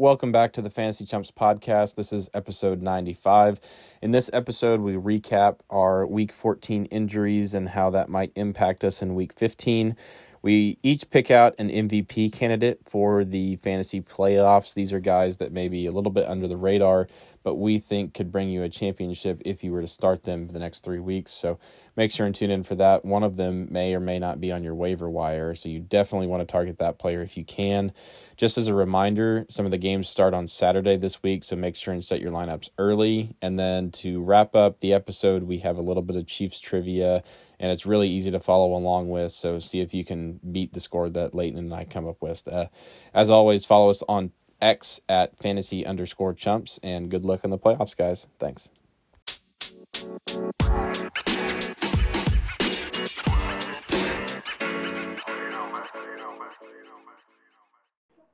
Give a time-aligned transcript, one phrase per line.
[0.00, 1.96] Welcome back to the Fantasy Chumps podcast.
[1.96, 3.60] This is episode 95.
[4.00, 9.02] In this episode, we recap our week 14 injuries and how that might impact us
[9.02, 9.94] in week 15.
[10.42, 14.72] We each pick out an MVP candidate for the fantasy playoffs.
[14.72, 17.08] These are guys that may be a little bit under the radar,
[17.42, 20.52] but we think could bring you a championship if you were to start them for
[20.52, 21.32] the next three weeks.
[21.32, 21.58] So
[21.94, 23.04] make sure and tune in for that.
[23.04, 26.26] One of them may or may not be on your waiver wire, so you definitely
[26.26, 27.92] want to target that player if you can.
[28.36, 31.76] Just as a reminder, some of the games start on Saturday this week, so make
[31.76, 33.36] sure and set your lineups early.
[33.42, 37.22] And then to wrap up the episode, we have a little bit of Chiefs trivia,
[37.60, 39.32] and it's really easy to follow along with.
[39.32, 42.48] So see if you can beat the score that Leighton and I come up with.
[42.48, 42.66] Uh,
[43.12, 46.80] as always, follow us on X at fantasy underscore chumps.
[46.82, 48.28] And good luck in the playoffs, guys.
[48.38, 48.70] Thanks.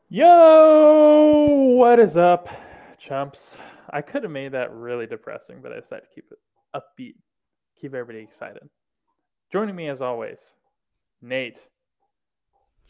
[0.08, 2.48] Yo, what is up,
[2.96, 3.56] chumps?
[3.90, 6.38] I could have made that really depressing, but I decided to keep it
[6.76, 7.14] upbeat,
[7.80, 8.68] keep everybody excited.
[9.52, 10.38] Joining me as always,
[11.22, 11.58] Nate,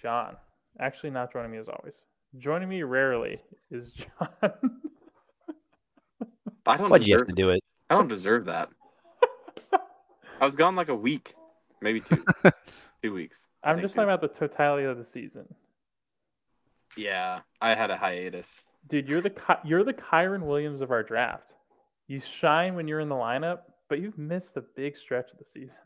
[0.00, 0.36] John.
[0.78, 2.02] Actually, not joining me as always.
[2.38, 3.40] Joining me rarely
[3.70, 4.28] is John.
[6.66, 7.60] I don't Why'd you deserve have to do it?
[7.88, 8.70] I don't deserve that.
[10.40, 11.34] I was gone like a week,
[11.80, 12.24] maybe two,
[13.02, 13.48] two weeks.
[13.62, 15.46] I I'm think just talking it about the totality of the season.
[16.96, 18.62] Yeah, I had a hiatus.
[18.88, 21.54] Dude, you're the Ky- you're the Kyren Williams of our draft.
[22.06, 25.44] You shine when you're in the lineup, but you've missed a big stretch of the
[25.44, 25.76] season.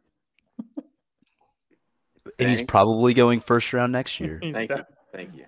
[2.40, 4.38] And he's probably going first round next year.
[4.52, 5.44] Thank you, thank you.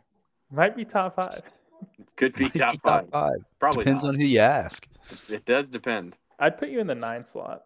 [0.51, 1.43] Might be top five.
[2.17, 3.45] Could be Might be top five.
[3.59, 4.11] Probably Depends not.
[4.11, 4.87] on who you ask.
[5.29, 6.17] It does depend.
[6.39, 7.63] I'd put you in the nine slot.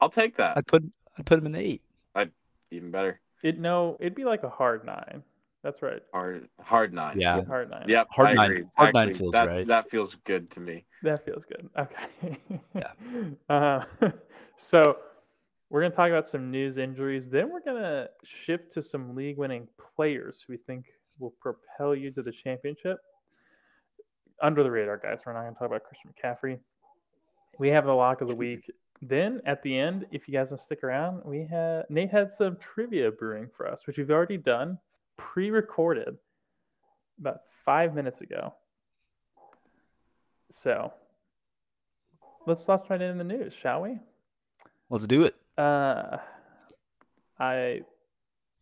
[0.00, 0.56] I'll take that.
[0.56, 0.84] I'd put
[1.18, 1.82] I'd put him in the eight.
[2.14, 2.30] I'd
[2.70, 3.20] Even better.
[3.42, 5.22] It no, it'd be like a hard nine.
[5.62, 6.02] That's right.
[6.14, 7.20] Hard, hard nine.
[7.20, 7.44] Yeah.
[7.44, 7.84] Hard nine.
[7.88, 8.08] Yep.
[8.10, 8.64] Hard I nine- agree.
[8.76, 9.66] hard nine feels right.
[9.66, 10.84] That feels good to me.
[11.02, 11.68] That feels good.
[11.76, 12.38] Okay.
[12.74, 12.92] Yeah.
[13.48, 13.84] Uh,
[14.58, 14.98] so
[15.70, 17.28] we're gonna talk about some news injuries.
[17.28, 20.86] Then we're gonna shift to some league-winning players who we think
[21.18, 22.98] will propel you to the championship.
[24.40, 25.22] Under the radar, guys.
[25.26, 26.58] We're not gonna talk about Christian McCaffrey.
[27.58, 28.70] We have the lock of the week.
[29.02, 32.32] Then at the end, if you guys want to stick around, we had Nate had
[32.32, 34.78] some trivia brewing for us, which we've already done,
[35.16, 36.18] pre-recorded
[37.18, 38.54] about five minutes ago.
[40.50, 40.92] So
[42.46, 43.98] let's let's right into the news, shall we?
[44.88, 45.36] Let's do it.
[45.58, 46.18] Uh,
[47.40, 47.82] I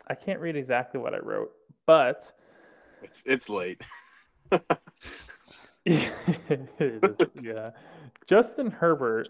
[0.09, 1.53] I can't read exactly what I wrote,
[1.85, 2.33] but
[3.03, 3.83] It's it's late.
[5.85, 7.71] yeah,
[8.27, 9.29] Justin Herbert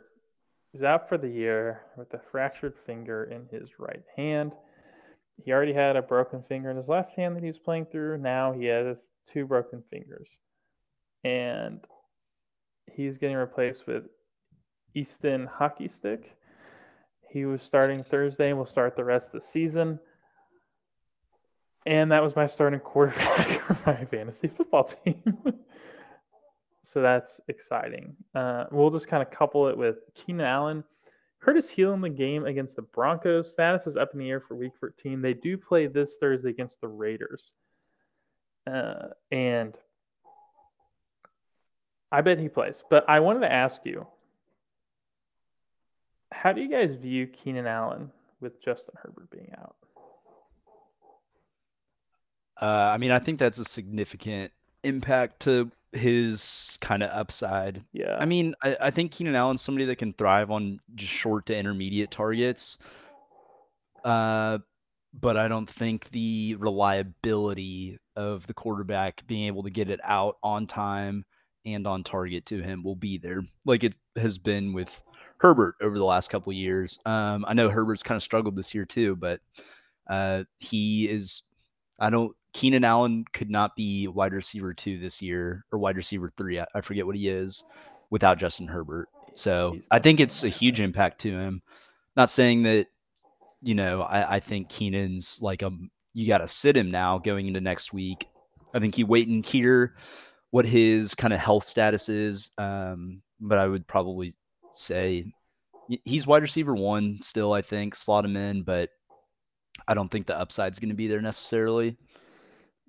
[0.75, 4.53] is out for the year with a fractured finger in his right hand.
[5.45, 8.19] He already had a broken finger in his left hand that he was playing through.
[8.19, 10.39] Now he has two broken fingers,
[11.25, 11.81] and
[12.93, 14.05] he's getting replaced with
[14.95, 16.37] Easton Hockey Stick.
[17.31, 19.99] He was starting Thursday and will start the rest of the season.
[21.85, 25.23] And that was my starting quarterback for my fantasy football team.
[26.83, 28.17] so that's exciting.
[28.35, 30.85] Uh, we'll just kind of couple it with Keenan Allen.
[31.39, 33.53] Hurt his heel in the game against the Broncos.
[33.53, 35.23] Status is up in the air for week 14.
[35.23, 37.53] They do play this Thursday against the Raiders.
[38.67, 39.79] Uh, and
[42.11, 42.83] I bet he plays.
[42.91, 44.07] But I wanted to ask you
[46.41, 48.11] how do you guys view Keenan Allen
[48.41, 49.77] with Justin Herbert being out?
[52.61, 54.53] Uh, I mean, I think that's a significant
[54.83, 57.83] impact to his kind of upside.
[57.93, 58.17] Yeah.
[58.19, 61.57] I mean, I, I think Keenan Allen's somebody that can thrive on just short to
[61.57, 62.79] intermediate targets.
[64.05, 64.59] Uh,
[65.19, 70.37] but I don't think the reliability of the quarterback being able to get it out
[70.43, 71.25] on time
[71.65, 75.03] and on target to him will be there, like it has been with
[75.39, 76.99] Herbert over the last couple of years.
[77.05, 79.41] Um, I know Herbert's kind of struggled this year too, but
[80.09, 81.43] uh, he is.
[81.99, 82.35] I don't.
[82.53, 86.59] Keenan Allen could not be wide receiver two this year or wide receiver three.
[86.59, 87.65] I, I forget what he is
[88.11, 89.09] without Justin Herbert.
[89.35, 91.63] So I think it's a huge impact to him.
[92.17, 92.87] Not saying that,
[93.61, 95.71] you know, I, I think Keenan's like a
[96.15, 98.27] you got to sit him now going into next week.
[98.73, 99.95] I think you wait and hear
[100.51, 102.51] what his kind of health status is.
[102.57, 104.35] Um, but I would probably
[104.79, 105.33] say
[106.05, 107.53] he's wide receiver one still.
[107.53, 108.91] I think slot him in, but
[109.87, 111.97] I don't think the upside's going to be there necessarily.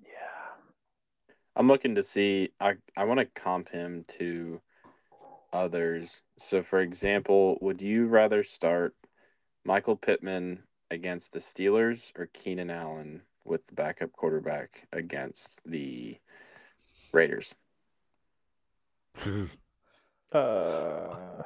[0.00, 0.08] yeah.
[1.56, 2.50] I'm looking to see.
[2.60, 4.60] I I want to comp him to
[5.52, 6.22] others.
[6.36, 8.94] So, for example, would you rather start
[9.64, 16.18] Michael Pittman against the Steelers or Keenan Allen with the backup quarterback against the
[17.12, 17.54] Raiders?
[20.30, 21.42] Uh,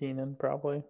[0.00, 0.82] Keenan probably.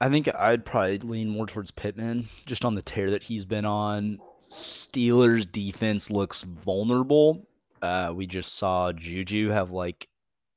[0.00, 3.64] I think I'd probably lean more towards Pittman, just on the tear that he's been
[3.64, 4.18] on.
[4.40, 7.46] Steelers defense looks vulnerable.
[7.80, 10.08] Uh, we just saw Juju have like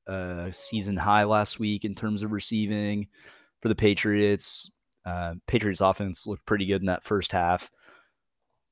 [0.06, 3.08] a season high last week in terms of receiving
[3.60, 4.70] for the Patriots.
[5.04, 7.70] Uh, Patriots offense looked pretty good in that first half,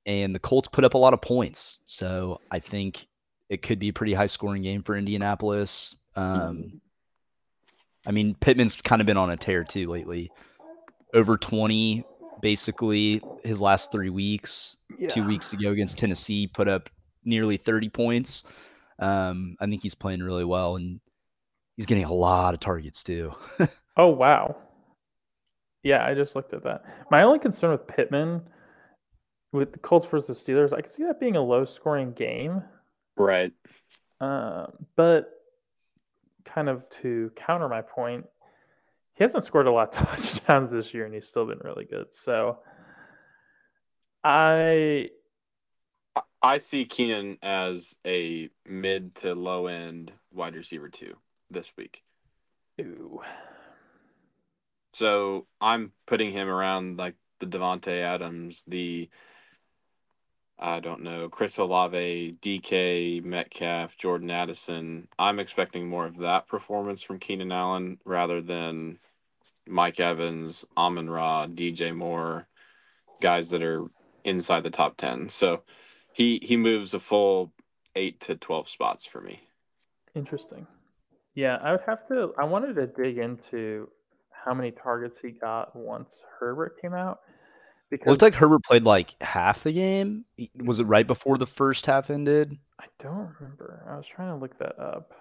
[0.07, 1.81] and the Colts put up a lot of points.
[1.87, 3.07] So I think
[3.49, 5.97] it could be a pretty high scoring game for Indianapolis.
[6.17, 6.81] Um,
[8.07, 10.31] I mean, Pittman's kind of been on a tear too lately.
[11.15, 12.05] Over 20
[12.45, 14.77] basically his last three weeks.
[14.99, 15.09] Yeah.
[15.09, 16.91] Two weeks ago against Tennessee, put up
[17.25, 18.43] nearly 30 points.
[18.99, 21.01] Um, I think he's playing really well, and
[21.77, 23.33] he's getting a lot of targets too.
[23.97, 24.57] Oh wow.
[25.85, 26.83] Yeah, I just looked at that.
[27.13, 28.43] My only concern with Pittman
[29.53, 32.65] with the Colts versus the Steelers, I could see that being a low scoring game.
[33.17, 33.53] Right.
[34.21, 35.31] Um, but
[36.45, 38.27] kind of to counter my point,
[39.15, 42.13] he hasn't scored a lot of touchdowns this year and he's still been really good.
[42.15, 42.59] So
[44.23, 45.11] I
[46.43, 51.17] I- see Keenan as a mid to low end wide receiver two
[51.51, 52.03] this week.
[52.81, 53.23] ooh,
[54.93, 59.09] So I'm putting him around like the Davante Adams, the
[60.59, 65.09] I don't know, Chris Olave, DK, Metcalf, Jordan Addison.
[65.19, 68.99] I'm expecting more of that performance from Keenan Allen rather than
[69.67, 72.47] Mike Evans, Amon Ra, DJ Moore,
[73.21, 73.87] guys that are
[74.25, 75.29] inside the top ten.
[75.29, 75.63] So
[76.13, 77.53] he he moves a full
[77.97, 79.49] eight to twelve spots for me.
[80.15, 80.67] interesting.
[81.35, 83.89] Yeah, I would have to I wanted to dig into
[84.31, 87.21] how many targets he got once Herbert came out.
[87.95, 90.25] It Because looked like Herbert played like half the game.
[90.65, 92.59] Was it right before the first half ended?
[92.81, 93.87] I don't remember.
[93.89, 95.13] I was trying to look that up.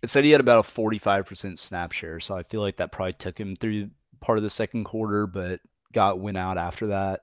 [0.00, 3.12] It said he had about a 45% snap share, so I feel like that probably
[3.12, 3.90] took him through
[4.20, 5.60] part of the second quarter, but
[5.92, 7.20] got went out after that.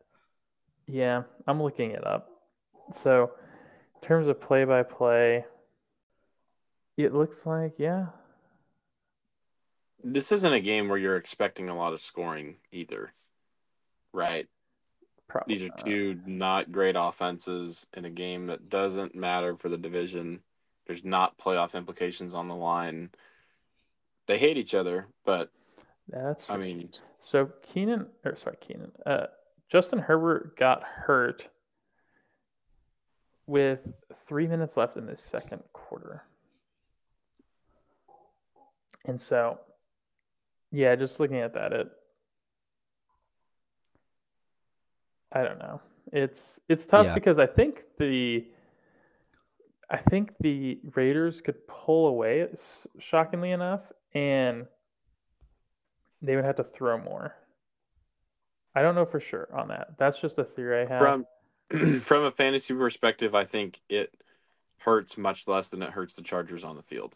[0.87, 2.29] Yeah, I'm looking it up.
[2.91, 3.31] So,
[3.95, 5.43] in terms of play by play,
[6.97, 8.07] it looks like, yeah.
[10.03, 13.11] This isn't a game where you're expecting a lot of scoring either.
[14.13, 14.47] Right.
[15.29, 15.85] Probably These are not.
[15.85, 20.41] two not great offenses in a game that doesn't matter for the division.
[20.87, 23.11] There's not playoff implications on the line.
[24.25, 25.51] They hate each other, but
[26.07, 26.89] That's I mean,
[27.19, 28.91] so Keenan, or sorry, Keenan.
[29.05, 29.27] Uh,
[29.69, 31.47] Justin Herbert got hurt
[33.45, 33.93] with
[34.27, 36.23] three minutes left in the second quarter.
[39.05, 39.59] And so,
[40.71, 41.91] yeah, just looking at that, it,
[45.31, 45.81] I don't know.
[46.11, 47.13] It's it's tough Yeah.
[47.13, 48.47] because I think the,
[49.89, 54.65] I think the Raiders could pull away, s- shockingly enough, and
[56.21, 57.35] they would have to throw more.
[58.75, 59.97] I don't know for sure on that.
[59.97, 60.99] That's just a theory I have.
[60.99, 61.25] from
[62.01, 64.11] from a fantasy perspective, I think it
[64.79, 67.15] hurts much less than it hurts the Chargers on the field.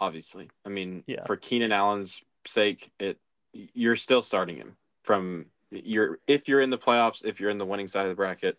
[0.00, 1.24] Obviously, I mean, Yeah.
[1.26, 3.18] for Keenan Allen's sake, it
[3.52, 7.66] you're still starting him from you're if you're in the playoffs, if you're in the
[7.66, 8.56] winning side of the bracket,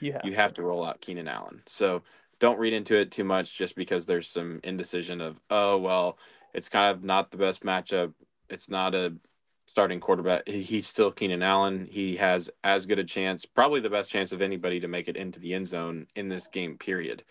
[0.00, 1.62] you have, you have to roll out Keenan Allen.
[1.66, 2.02] So
[2.40, 6.18] don't read into it too much just because there's some indecision of, oh, well,
[6.54, 8.12] it's kind of not the best matchup.
[8.48, 9.14] It's not a
[9.66, 10.46] starting quarterback.
[10.46, 11.88] He's still Keenan Allen.
[11.90, 15.16] He has as good a chance, probably the best chance of anybody to make it
[15.16, 17.24] into the end zone in this game, period.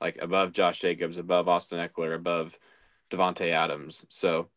[0.00, 2.58] Like above Josh Jacobs, above Austin Ekeler, above
[3.10, 4.04] Davante Adams.
[4.08, 4.48] So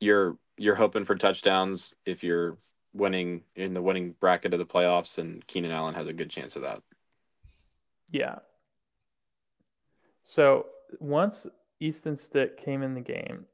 [0.00, 2.58] you're you're hoping for touchdowns if you're
[2.98, 6.56] winning in the winning bracket of the playoffs, and Keenan Allen has a good chance
[6.56, 6.82] of that.
[8.10, 8.40] Yeah.
[10.24, 10.66] So
[11.00, 11.46] once
[11.80, 13.46] Easton Stick came in the game,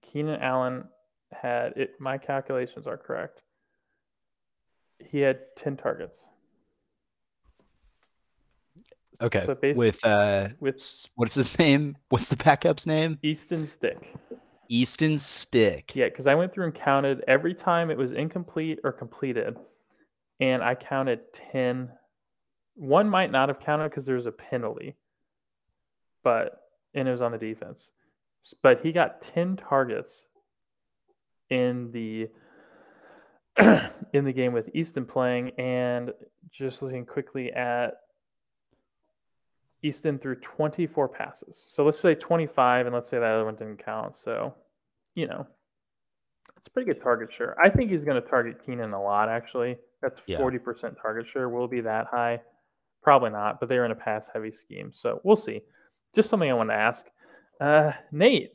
[0.00, 0.84] Keenan Allen
[1.32, 2.00] had it.
[2.00, 3.42] My calculations are correct.
[4.98, 6.28] He had ten targets.
[9.20, 9.44] Okay.
[9.44, 11.96] So basically, with uh with what's his name?
[12.08, 13.18] What's the backup's name?
[13.22, 14.14] Easton Stick.
[14.72, 15.94] Easton Stick.
[15.94, 19.58] Yeah, because I went through and counted every time it was incomplete or completed,
[20.40, 21.90] and I counted 10.
[22.74, 24.96] One might not have counted because there was a penalty,
[26.24, 26.62] but
[26.94, 27.90] and it was on the defense.
[28.62, 30.24] But he got 10 targets
[31.50, 32.30] in the
[34.14, 36.14] in the game with Easton playing, and
[36.50, 37.98] just looking quickly at
[39.82, 41.66] Easton threw 24 passes.
[41.68, 44.16] So let's say 25, and let's say that other one didn't count.
[44.16, 44.54] So,
[45.14, 45.46] you know,
[46.56, 47.56] it's a pretty good target share.
[47.60, 49.76] I think he's going to target Keenan a lot, actually.
[50.00, 50.38] That's Yeah.
[50.38, 51.48] 40% target share.
[51.48, 52.40] Will be that high?
[53.02, 54.92] Probably not, but they're in a pass heavy scheme.
[54.92, 55.62] So we'll see.
[56.14, 57.06] just something I want to ask.
[57.60, 58.52] Uh, Nate,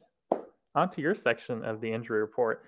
[0.75, 2.63] on to your section of the injury report.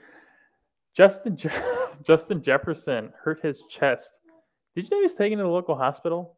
[0.95, 1.49] Justin Je-
[2.03, 4.19] Justin Jefferson hurt his chest.
[4.75, 6.37] Did you know he was taken to the local hospital?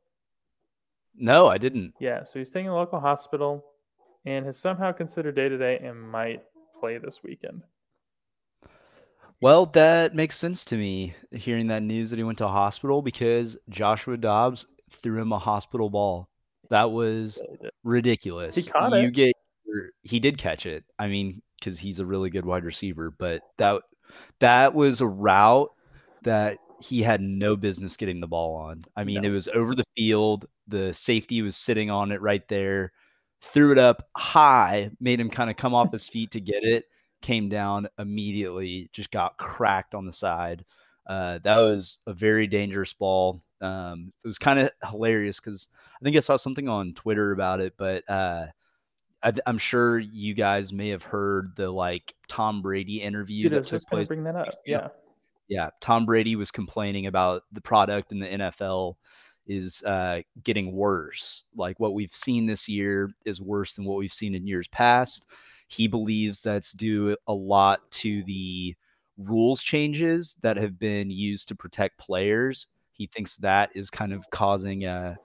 [1.15, 1.93] No, I didn't.
[1.99, 3.65] Yeah, so he's taken to the local hospital
[4.25, 6.43] and has somehow considered day to day and might
[6.81, 7.61] play this weekend.
[9.41, 13.57] Well, that makes sense to me hearing that news that he went to hospital because
[13.69, 16.27] Joshua Dobbs threw him a hospital ball.
[16.69, 17.39] That was
[17.83, 18.55] ridiculous.
[18.55, 19.13] He caught you it.
[19.13, 19.35] get
[20.03, 20.83] he did catch it.
[20.99, 23.81] I mean, because he's a really good wide receiver, but that
[24.39, 25.69] that was a route
[26.23, 28.81] that he had no business getting the ball on.
[28.95, 29.29] I mean, No.
[29.29, 30.47] it was over the field.
[30.67, 32.91] The safety was sitting on it right there.
[33.41, 36.85] Threw it up high, made him kind of come off his feet to get it.
[37.21, 40.65] Came down immediately, just got cracked on the side.
[41.07, 43.43] Uh, that was a very dangerous ball.
[43.61, 45.67] Um, it was kind of hilarious because
[45.99, 48.47] I think I saw something on Twitter about it, but uh,
[49.23, 53.65] I, I'm sure you guys may have heard the like Tom Brady interview Dude, that
[53.67, 54.07] took place.
[54.07, 54.47] bring that up.
[54.65, 54.89] Yeah.
[55.47, 58.95] Yeah, Tom Brady was complaining about the product in the NFL
[59.47, 61.43] is uh, getting worse.
[61.55, 65.25] Like what we've seen this year is worse than what we've seen in years past.
[65.67, 68.75] He believes that's due a lot to the
[69.17, 72.67] rules changes that have been used to protect players.
[72.91, 75.17] He thinks that is kind of causing a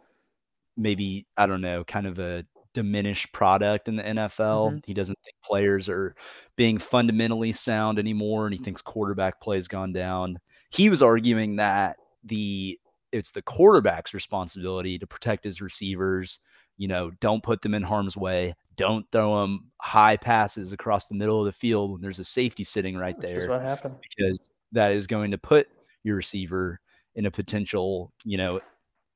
[0.77, 2.45] maybe I don't know, kind of a
[2.75, 4.83] diminished product in the NFL.
[4.85, 6.15] He doesn't think players are
[6.57, 10.39] being fundamentally sound anymore, and he thinks quarterback play has gone down.
[10.71, 12.79] He was arguing that the
[13.17, 16.39] it's the quarterback's responsibility to protect his receivers.
[16.77, 18.55] You know, don't put them in harm's way.
[18.77, 22.65] Don't throw them high passes across the middle of the field when there's a safety
[22.65, 23.97] sitting right Which there what happened.
[24.03, 25.69] because that is going to put
[26.03, 26.81] your receiver
[27.15, 28.61] in a potential, you know,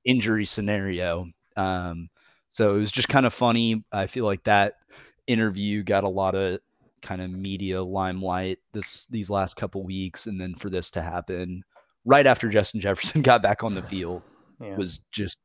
[0.04, 1.26] injury scenario.
[1.56, 2.08] Um,
[2.52, 3.84] so it was just kind of funny.
[3.92, 4.78] I feel like that
[5.26, 6.60] interview got a lot of
[7.02, 11.62] kind of media limelight this these last couple weeks, and then for this to happen
[12.04, 14.22] right after Justin Jefferson got back on the field
[14.60, 14.74] Yeah.
[14.76, 15.38] was just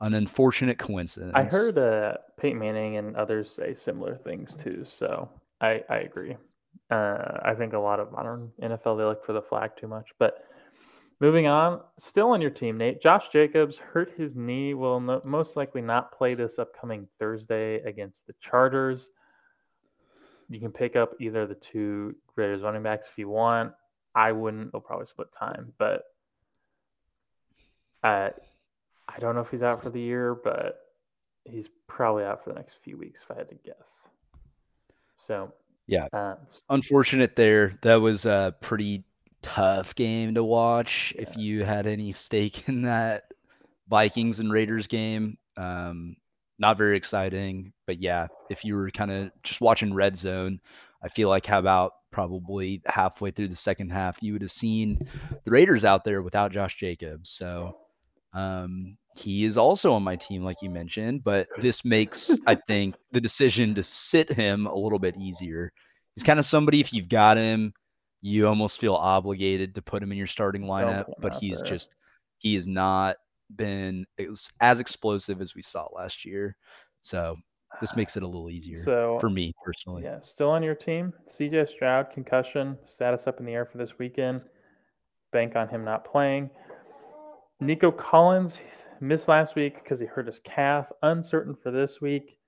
[0.00, 1.32] an unfortunate coincidence.
[1.34, 5.28] I heard uh, Peyton Manning and others say similar things too, so
[5.60, 6.36] I, I agree.
[6.90, 10.08] Uh, I think a lot of modern NFL they look for the flag too much.
[10.18, 10.44] But
[11.20, 13.02] moving on, still on your team, Nate.
[13.02, 14.72] Josh Jacobs hurt his knee.
[14.74, 19.10] Will no, most likely not play this upcoming Thursday against the Chargers.
[20.48, 23.72] You can pick up either of the two Raiders running backs if you want.
[24.14, 24.72] I wouldn't.
[24.72, 26.04] They'll probably split time, but
[28.02, 28.30] uh,
[29.08, 30.80] I don't know if he's out for the year, but
[31.44, 34.08] he's probably out for the next few weeks if I had to guess.
[35.16, 35.52] So
[35.86, 36.06] Yeah.
[36.12, 36.36] uh,
[36.68, 37.78] unfortunate there.
[37.82, 39.04] That was a pretty
[39.42, 41.14] tough game to watch.
[41.18, 43.24] If you had any stake in that
[43.88, 46.16] Vikings and Raiders game, um,
[46.58, 47.72] not very exciting.
[47.86, 50.60] But yeah, if you were kind of just watching Red Zone,
[51.02, 55.06] I feel like how about probably halfway through the second half, you would have seen
[55.44, 57.30] the Raiders out there without Josh Jacobs.
[57.30, 57.76] So
[58.32, 62.94] um, he is also on my team, like you mentioned, but this makes, I think,
[63.12, 65.72] the decision to sit him a little bit easier.
[66.14, 67.72] He's kind of somebody, if you've got him,
[68.22, 71.70] you almost feel obligated to put him in your starting lineup, but he's there.
[71.70, 71.96] just,
[72.38, 73.16] he has not
[73.56, 74.06] been
[74.60, 76.56] as explosive as we saw last year.
[77.02, 77.36] So
[77.80, 80.02] this makes it a little easier so for me personally.
[80.02, 81.12] yeah, still on your team.
[81.26, 84.42] CJ Stroud concussion status up in the air for this weekend.
[85.32, 86.50] Bank on him not playing.
[87.60, 88.58] Nico Collins
[89.00, 90.90] missed last week because he hurt his calf.
[91.02, 92.38] Uncertain for this week.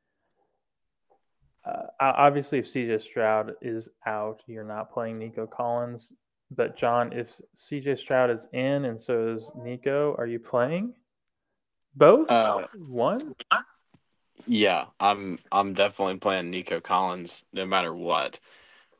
[1.64, 6.12] Uh, obviously, if CJ Stroud is out, you're not playing Nico Collins.
[6.50, 10.94] But John, if CJ Stroud is in and so is Nico, are you playing
[11.94, 12.30] both?
[12.30, 13.34] Uh, One?
[14.46, 18.40] Yeah, I'm I'm definitely playing Nico Collins no matter what.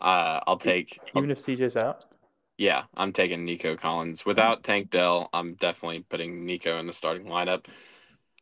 [0.01, 2.17] Uh, I'll take Even if CJ's out?
[2.59, 4.25] yeah, I'm taking Nico Collins.
[4.25, 7.67] Without Tank Dell, I'm definitely putting Nico in the starting lineup.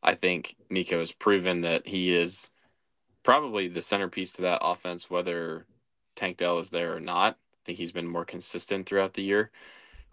[0.02, 2.50] I think Nico has proven that he is
[3.22, 5.66] probably the centerpiece to that offense, whether
[6.16, 7.34] Tank Dell is there or not.
[7.34, 9.50] I think he's been more consistent throughout the year.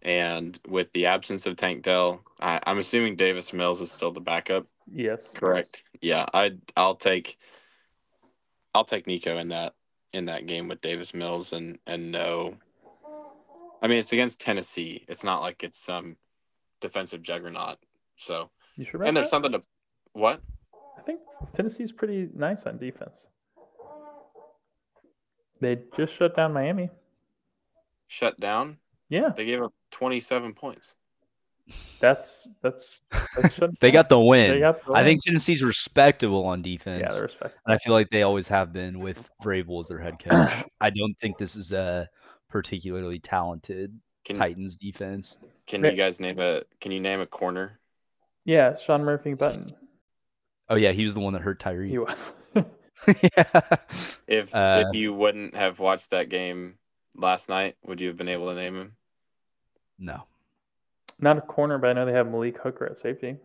[0.01, 4.21] And with the absence of Tank Dell, I, I'm assuming Davis Mills is still the
[4.21, 4.65] backup.
[4.91, 5.31] Yes.
[5.31, 5.83] Correct.
[6.01, 7.37] Yeah, I I'll take
[8.73, 9.73] I'll take Nico in that
[10.13, 12.55] in that game with Davis Mills and and no.
[13.81, 15.05] I mean, it's against Tennessee.
[15.07, 16.15] It's not like it's some
[16.81, 17.77] defensive juggernaut.
[18.15, 19.31] So, You sure about and there's that?
[19.31, 19.61] something to
[20.13, 20.41] what?
[20.97, 21.19] I think
[21.53, 23.27] Tennessee's pretty nice on defense.
[25.61, 26.89] They just shut down Miami.
[28.07, 28.77] Shut down.
[29.09, 29.29] Yeah.
[29.35, 30.95] They gave up 27 points.
[31.99, 33.01] That's that's,
[33.35, 34.59] that's shouldn't They got the win.
[34.59, 35.05] Got the I win.
[35.05, 37.01] think Tennessee's respectable on defense.
[37.01, 37.55] yeah, they're respect.
[37.65, 40.65] and I feel like they always have been with Vrabel as their head coach.
[40.81, 42.07] I don't think this is a
[42.49, 45.43] particularly talented Can Titans defense.
[45.65, 47.79] can you guys name a can you name a corner?
[48.45, 49.73] Yeah, Sean Murphy-Bunting.
[50.69, 51.89] Oh yeah, he was the one that hurt Tyree.
[51.89, 52.33] He was.
[52.55, 53.61] yeah.
[54.27, 56.77] If Uh, if you wouldn't have watched that game
[57.15, 58.96] last night, would you have been able to name him?
[59.99, 60.23] No.
[61.19, 63.37] Not a corner, but I know they have Malik Hooker at safety.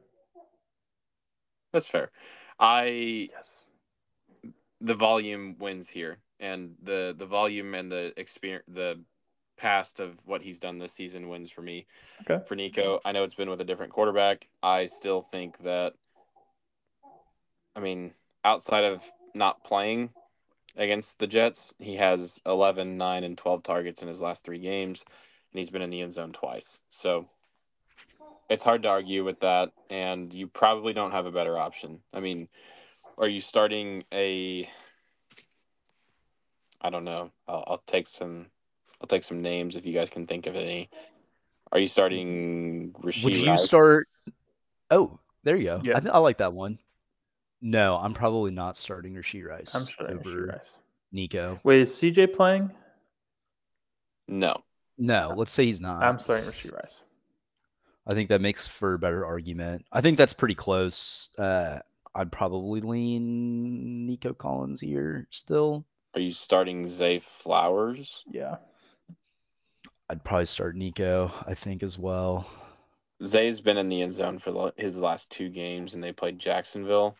[1.72, 2.10] That's fair.
[2.58, 3.66] I Yes.
[4.80, 9.02] the volume wins here, and the the volume and the experience, the
[9.56, 11.86] past of what he's done this season wins for me.
[12.22, 12.44] Okay.
[12.46, 14.48] For Nico, I know it's been with a different quarterback.
[14.62, 15.94] I still think that.
[17.74, 18.12] I mean,
[18.44, 19.02] outside of
[19.34, 20.10] not playing
[20.76, 25.04] against the Jets, he has 11, 9, and 12 targets in his last three games,
[25.52, 26.80] and he's been in the end zone twice.
[26.88, 27.28] So
[28.48, 32.00] it's hard to argue with that, and you probably don't have a better option.
[32.12, 32.48] I mean,
[33.18, 34.68] are you starting a?
[36.80, 37.30] I don't know.
[37.46, 38.46] I'll, I'll take some.
[39.00, 40.88] I'll take some names if you guys can think of any.
[41.70, 43.64] Are you starting Rashee Would you Rice?
[43.64, 44.06] start?
[44.90, 45.80] Oh, there you go.
[45.82, 45.96] Yeah.
[45.96, 46.78] I, th- I like that one.
[47.60, 50.76] No, I'm probably not starting Rashee Rice I'm sure over Rice.
[51.12, 51.60] Nico.
[51.64, 52.70] Wait, is CJ playing?
[54.28, 54.62] No.
[54.98, 56.02] No, let's say he's not.
[56.02, 57.00] I'm starting Rashee Rice.
[58.06, 59.84] I think that makes for a better argument.
[59.92, 61.28] I think that's pretty close.
[61.38, 61.78] Uh,
[62.14, 65.84] I'd probably lean Nico Collins here still.
[66.14, 68.22] Are you starting Zay Flowers?
[68.30, 68.56] Yeah.
[70.10, 72.46] I'd probably start Nico, I think, as well.
[73.22, 77.16] Zay's been in the end zone for his last two games, and they played Jacksonville.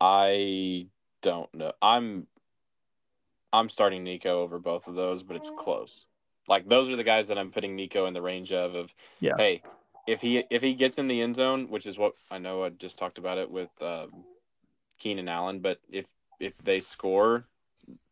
[0.00, 0.88] I
[1.20, 1.72] don't know.
[1.82, 2.26] I'm
[3.52, 6.06] I'm starting Nico over both of those, but it's close.
[6.48, 8.74] Like those are the guys that I'm putting Nico in the range of.
[8.74, 9.34] Of Yeah.
[9.36, 9.62] hey,
[10.06, 12.70] if he if he gets in the end zone, which is what I know, I
[12.70, 14.24] just talked about it with um,
[14.98, 15.60] Keenan Allen.
[15.60, 16.06] But if
[16.40, 17.46] if they score,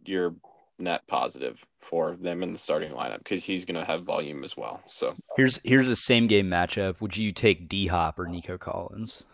[0.04, 0.34] you're
[0.78, 4.56] net positive for them in the starting lineup because he's going to have volume as
[4.56, 4.82] well.
[4.88, 7.00] So Here's here's the same game matchup.
[7.00, 9.24] Would you take D Hop or Nico Collins?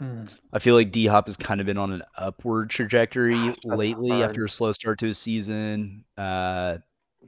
[0.00, 0.32] Mm.
[0.52, 4.10] I feel like D Hop has kind of been on an upward trajectory Gosh, lately
[4.10, 4.30] hard.
[4.30, 6.04] after a slow start to his season.
[6.16, 6.78] Uh,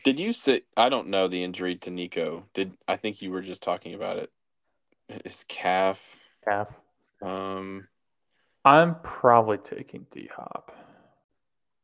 [0.05, 2.45] Did you say I don't know the injury to Nico?
[2.55, 4.31] Did I think you were just talking about it?
[5.25, 6.21] His calf.
[6.45, 6.69] Calf.
[7.23, 7.89] Um,
[8.65, 10.73] I'm probably taking D Hop.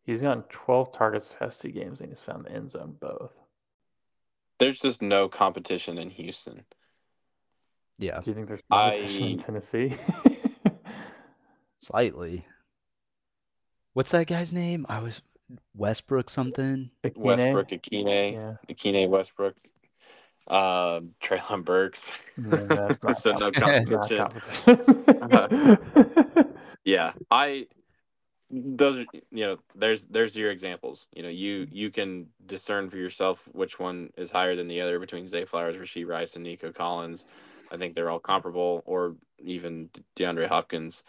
[0.04, 3.32] He's gotten 12 targets past two games and he's found the end zone both.
[4.58, 6.64] there's just no competition in Houston.
[7.98, 9.94] yeah, Do you think there's competition in Tennessee?
[11.80, 12.44] slightly.
[13.92, 14.86] What's that guy's name?
[14.88, 15.20] I was
[15.74, 16.90] Westbrook something.
[17.04, 17.16] Ikhine?
[17.16, 18.54] Westbrook, Ikhine, Yeah.
[18.68, 19.56] Akine Westbrook,
[20.48, 22.10] uh, Treylon Burks.
[22.36, 24.18] No, that's not so no competition.
[24.18, 25.04] competition.
[25.28, 26.54] Not competition.
[26.84, 27.66] yeah, I.
[28.54, 31.06] Those are you know there's there's your examples.
[31.14, 34.98] You know you you can discern for yourself which one is higher than the other
[34.98, 37.24] between Zay Flowers, Rashee Rice, and Nico Collins.
[37.70, 41.02] I think they're all comparable, or even DeAndre Hopkins.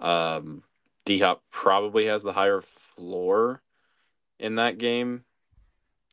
[0.00, 0.64] Um,
[1.04, 3.62] D Hop probably has the higher floor
[4.38, 5.24] in that game.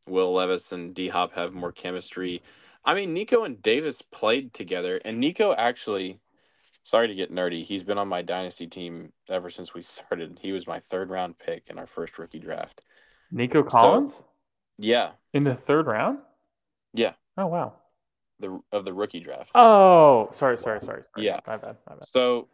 [0.08, 2.44] Will Levis and D Hop have more chemistry.
[2.84, 6.20] I mean, Nico and Davis played together, and Nico actually.
[6.84, 7.64] Sorry to get nerdy.
[7.64, 10.38] He's been on my dynasty team ever since we started.
[10.40, 12.84] He was my third round pick in our first rookie draft.
[13.32, 14.14] Nico Collins
[14.78, 16.20] Yeah, in the third round?
[16.94, 17.14] Yeah.
[17.40, 17.74] Oh wow.
[18.40, 19.50] the of the rookie draft.
[19.56, 21.04] Oh, sorry, sorry, sorry.
[21.04, 21.26] sorry.
[21.26, 21.40] Yeah.
[21.48, 21.78] My bad.
[21.90, 22.06] My bad.
[22.06, 22.50] So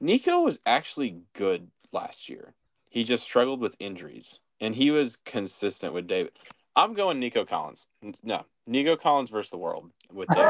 [0.00, 2.54] Nico was actually good last year.
[2.88, 6.32] He just struggled with injuries, and he was consistent with David.
[6.74, 7.86] I'm going Nico Collins.
[8.22, 10.48] No, Nico Collins versus the world with Davis.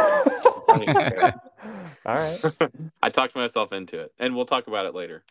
[0.66, 1.35] Don't even care.
[2.05, 2.40] All right.
[3.03, 5.23] I talked myself into it, and we'll talk about it later.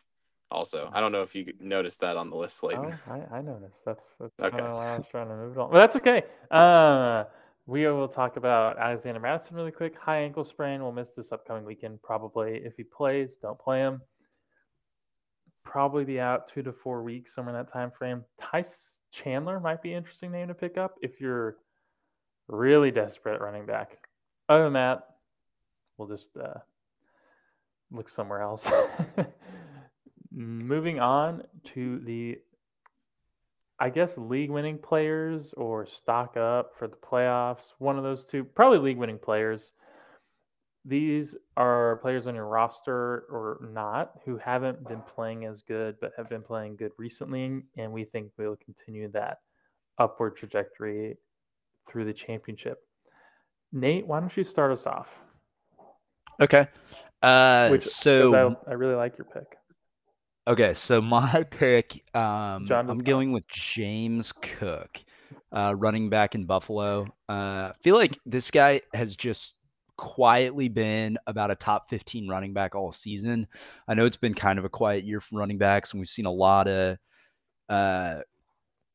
[0.52, 2.94] Also, I don't know if you noticed that on the list, Slayton.
[3.10, 3.82] Oh, I, I noticed.
[3.84, 4.56] That's, that's Okay.
[4.56, 5.72] kind of why I was trying to move it on.
[5.72, 6.24] But that's okay.
[6.52, 7.24] Uh,
[7.66, 9.98] we will talk about Alexander Mattison really quick.
[9.98, 10.84] High ankle sprain.
[10.84, 12.62] We'll miss this upcoming weekend probably.
[12.64, 14.02] If he plays, don't play him.
[15.66, 18.24] Probably be out two to four weeks, somewhere in that time frame.
[18.40, 21.58] Tice Chandler might be an interesting name to pick up if you're
[22.48, 23.98] really desperate at running back.
[24.48, 25.04] Other than that,
[25.98, 26.60] we'll just uh,
[27.92, 28.68] look somewhere else.
[30.32, 32.40] Moving on to the,
[33.80, 37.74] I guess, league winning players or stock up for the playoffs.
[37.80, 39.72] One of those two, probably league winning players.
[40.88, 46.12] These are players on your roster or not who haven't been playing as good, but
[46.16, 47.64] have been playing good recently.
[47.76, 49.40] And we think we'll continue that
[49.98, 51.18] upward trajectory
[51.88, 52.80] through the championship.
[53.72, 55.20] Nate, why don't you start us off?
[56.40, 56.68] Okay.
[57.22, 59.58] Uh, Which so I, I really like your pick.
[60.48, 65.00] okay, so my pick, um, John I'm going with James Cook,
[65.52, 67.08] uh, running back in Buffalo.
[67.28, 69.56] Uh, I feel like this guy has just
[69.98, 73.48] quietly been about a top 15 running back all season.
[73.88, 76.26] I know it's been kind of a quiet year for running backs, and we've seen
[76.26, 76.98] a lot of
[77.70, 78.22] uh,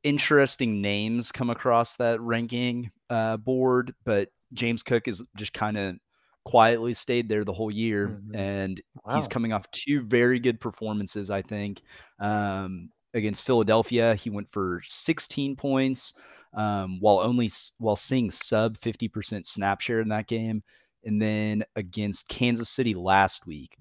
[0.03, 5.97] interesting names come across that ranking uh, board, but James Cook is just kind of
[6.45, 8.35] quietly stayed there the whole year, Mhm.
[8.35, 9.15] and Wow.
[9.15, 11.83] he's coming off two very good performances, I think.
[12.19, 16.15] Um, against Philadelphia, he went for 16 points,
[16.55, 20.63] um, while only while seeing sub 50% snap share in that game,
[21.05, 23.77] and then against Kansas City last week,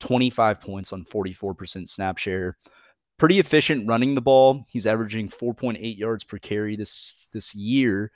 [0.00, 2.56] 25 points on 44% snap share
[3.18, 4.66] pretty efficient running the ball.
[4.68, 8.10] He's averaging 4.8 yards per carry this this year.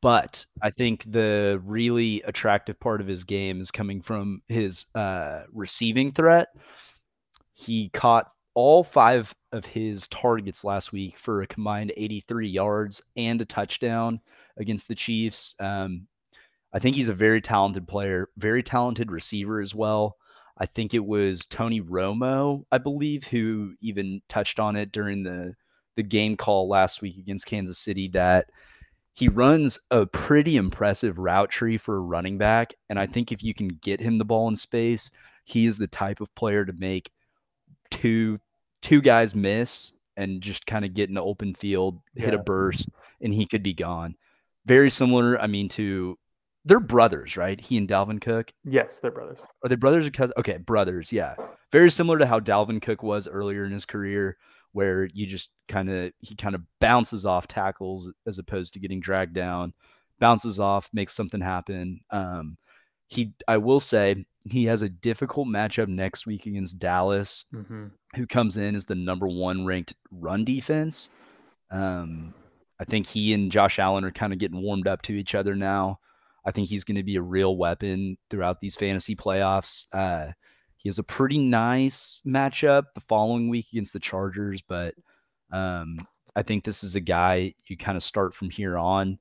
[0.00, 5.44] But I think the really attractive part of his game is coming from his uh,
[5.52, 6.48] receiving threat.
[7.54, 13.40] He caught all five of his targets last week for a combined 83 yards and
[13.40, 14.20] a touchdown
[14.58, 15.54] against the Chiefs.
[15.58, 16.06] Um,
[16.74, 20.16] I think he's a very talented player, very talented receiver as well.
[20.58, 25.54] I think it was Tony Romo, I believe, who even touched on it during the
[25.96, 28.46] the game call last week against Kansas City that
[29.12, 33.44] he runs a pretty impressive route tree for a running back, and I think if
[33.44, 35.10] you can get him the ball in space,
[35.44, 37.10] he is the type of player to make
[37.90, 38.40] two
[38.82, 42.88] two guys miss and just kind of get in the open field, hit a burst,
[43.20, 44.16] and he could be gone.
[44.66, 46.18] Very similar, I mean, to
[46.64, 47.60] they're brothers, right?
[47.60, 48.52] He and Dalvin Cook.
[48.64, 49.40] Yes, they're brothers.
[49.62, 50.34] Are they brothers or cousins?
[50.38, 51.12] Okay, brothers.
[51.12, 51.34] Yeah,
[51.72, 54.36] very similar to how Dalvin Cook was earlier in his career,
[54.72, 59.00] where you just kind of he kind of bounces off tackles as opposed to getting
[59.00, 59.72] dragged down,
[60.18, 62.00] bounces off, makes something happen.
[62.10, 62.56] Um,
[63.06, 68.28] he, I will say, he has a difficult matchup next week against Dallas, hmm who
[68.28, 71.10] comes in as the number one ranked run defense.
[71.72, 72.32] Um,
[72.78, 75.56] I think he and Josh Allen are kind of getting warmed up to each other
[75.56, 75.98] now.
[76.44, 79.86] I think he's going to be a real weapon throughout these fantasy playoffs.
[79.92, 80.32] Uh,
[80.76, 84.94] he has a pretty nice matchup the following week against the Chargers, but
[85.50, 85.96] um,
[86.36, 89.18] I think this is a guy you kind of start from here on.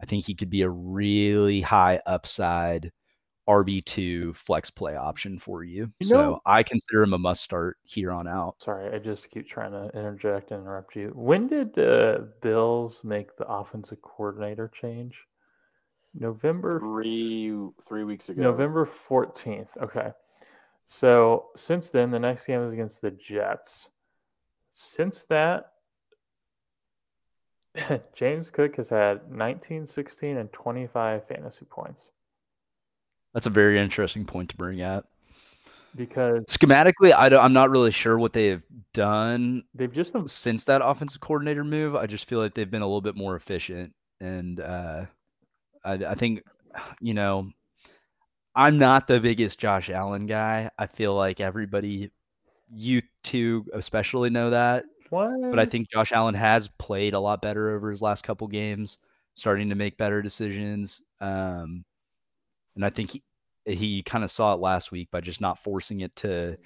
[0.00, 2.92] I think he could be a really high upside
[3.48, 5.90] RB2 flex play option for you.
[6.00, 8.56] You so know- I consider him a must start here on out.
[8.60, 11.12] Sorry, I just keep trying to interject and interrupt you.
[11.14, 15.16] When did the Bills make the offensive coordinator change?
[16.18, 17.52] November Three
[17.86, 18.42] three weeks ago.
[18.42, 19.68] November 14th.
[19.82, 20.10] Okay.
[20.86, 23.90] So since then, the next game is against the Jets.
[24.72, 25.72] Since that,
[28.14, 32.08] James Cook has had 19, 16, and 25 fantasy points
[33.34, 35.06] That's a very interesting point to bring up.
[35.94, 38.62] because Schematically, I don't, I'm not really sure what they have
[38.94, 41.96] done they've just since that offensive coordinator move.
[41.96, 45.06] I just feel like they've been a little bit more efficient, and uh,
[45.86, 46.42] I, I think,
[47.00, 47.48] you know,
[48.54, 50.70] I'm not the biggest Josh Allen guy.
[50.78, 52.10] I feel like everybody,
[52.68, 54.84] you two especially, know that.
[55.10, 55.30] what?
[55.50, 58.98] But I think Josh Allen has played a lot better over his last couple games,
[59.36, 61.02] starting to make better decisions.
[61.20, 61.84] Um,
[62.74, 63.22] and I think he,
[63.64, 66.56] he kind of saw it last week by just not forcing it to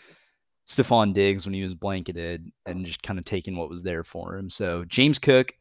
[0.67, 4.37] Stefon Diggs when he was blanketed and just kind of taking what was there for
[4.37, 4.49] him.
[4.49, 5.53] So James Cook,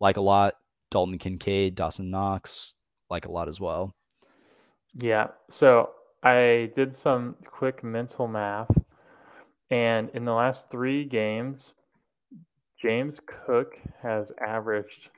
[0.00, 0.54] like a lot.
[0.90, 2.74] Dalton Kincaid, Dawson Knox,
[3.10, 3.94] like a lot as well.
[4.94, 5.28] Yeah.
[5.50, 5.90] So
[6.22, 8.70] I did some quick mental math,
[9.70, 11.74] and in the last three games,
[12.80, 15.08] James Cook has averaged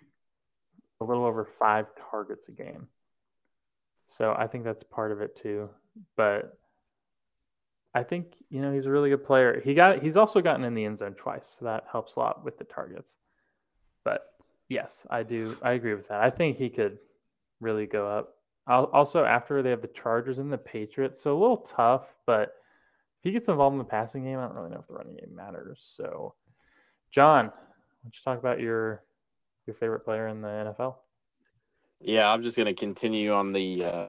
[1.00, 2.88] a little over five targets a game.
[4.08, 5.70] So I think that's part of it too.
[6.16, 6.58] But
[7.94, 9.60] I think you know he's a really good player.
[9.64, 12.44] He got he's also gotten in the end zone twice, so that helps a lot
[12.44, 13.16] with the targets.
[14.04, 14.32] But
[14.68, 16.20] yes, I do I agree with that.
[16.20, 16.98] I think he could
[17.62, 18.34] really go up.
[18.68, 22.06] Al- Also, after they have the Chargers and the Patriots, so a little tough.
[22.26, 22.54] But
[23.18, 25.16] if he gets involved in the passing game, I don't really know if the running
[25.16, 25.92] game matters.
[25.96, 26.34] So,
[27.10, 27.52] John, why
[28.02, 29.02] don't you talk about your
[29.66, 30.96] your favorite player in the NFL?
[32.00, 34.06] Yeah, I'm just gonna continue on the uh,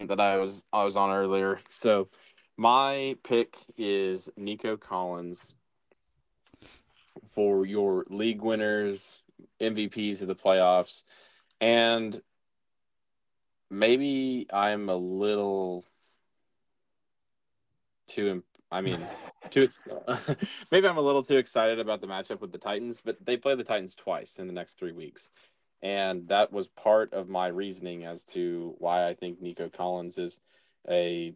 [0.00, 1.58] that I was I was on earlier.
[1.68, 2.08] So
[2.56, 5.54] my pick is Nico Collins
[7.28, 9.20] for your league winners,
[9.60, 11.02] MVPs of the playoffs,
[11.60, 12.20] and
[13.72, 15.84] maybe I'm a little
[18.06, 18.44] too.
[18.70, 19.06] I mean,
[19.50, 19.68] too.
[20.70, 23.54] maybe I'm a little too excited about the matchup with the Titans, but they play
[23.54, 25.30] the Titans twice in the next three weeks.
[25.82, 30.40] And that was part of my reasoning as to why I think Nico Collins is
[30.88, 31.34] a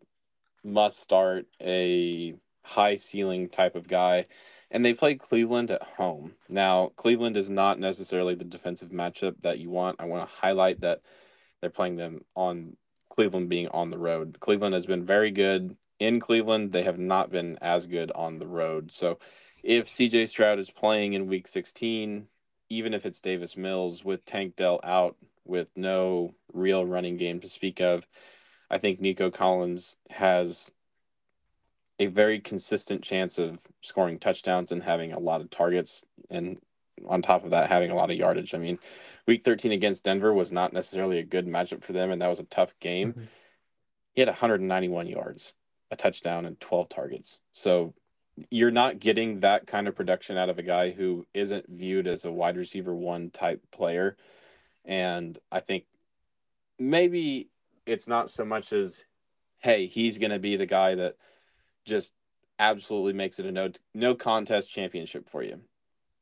[0.62, 4.26] must start, a high ceiling type of guy.
[4.70, 6.34] And they play Cleveland at home.
[6.48, 9.96] Now, Cleveland is not necessarily the defensive matchup that you want.
[10.00, 11.02] I want to highlight that
[11.60, 12.76] they're playing them on
[13.10, 14.38] Cleveland being on the road.
[14.40, 16.72] Cleveland has been very good in Cleveland.
[16.72, 18.92] They have not been as good on the road.
[18.92, 19.18] So
[19.62, 22.26] if CJ Stroud is playing in week 16,
[22.68, 27.48] even if it's Davis Mills with Tank Dell out with no real running game to
[27.48, 28.06] speak of,
[28.70, 30.70] I think Nico Collins has
[31.98, 36.58] a very consistent chance of scoring touchdowns and having a lot of targets and
[37.06, 38.54] on top of that having a lot of yardage.
[38.54, 38.78] I mean,
[39.26, 42.40] week 13 against Denver was not necessarily a good matchup for them and that was
[42.40, 43.12] a tough game.
[43.12, 43.24] Mm-hmm.
[44.14, 45.54] He had 191 yards,
[45.90, 47.40] a touchdown and 12 targets.
[47.52, 47.94] So
[48.50, 52.24] you're not getting that kind of production out of a guy who isn't viewed as
[52.24, 54.16] a wide receiver one type player.
[54.84, 55.84] And I think
[56.78, 57.48] maybe
[57.86, 59.04] it's not so much as,
[59.58, 61.16] hey, he's going to be the guy that
[61.84, 62.12] just
[62.58, 65.60] absolutely makes it a no no contest championship for you.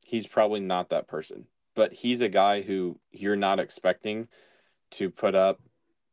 [0.05, 4.27] He's probably not that person, but he's a guy who you're not expecting
[4.91, 5.59] to put up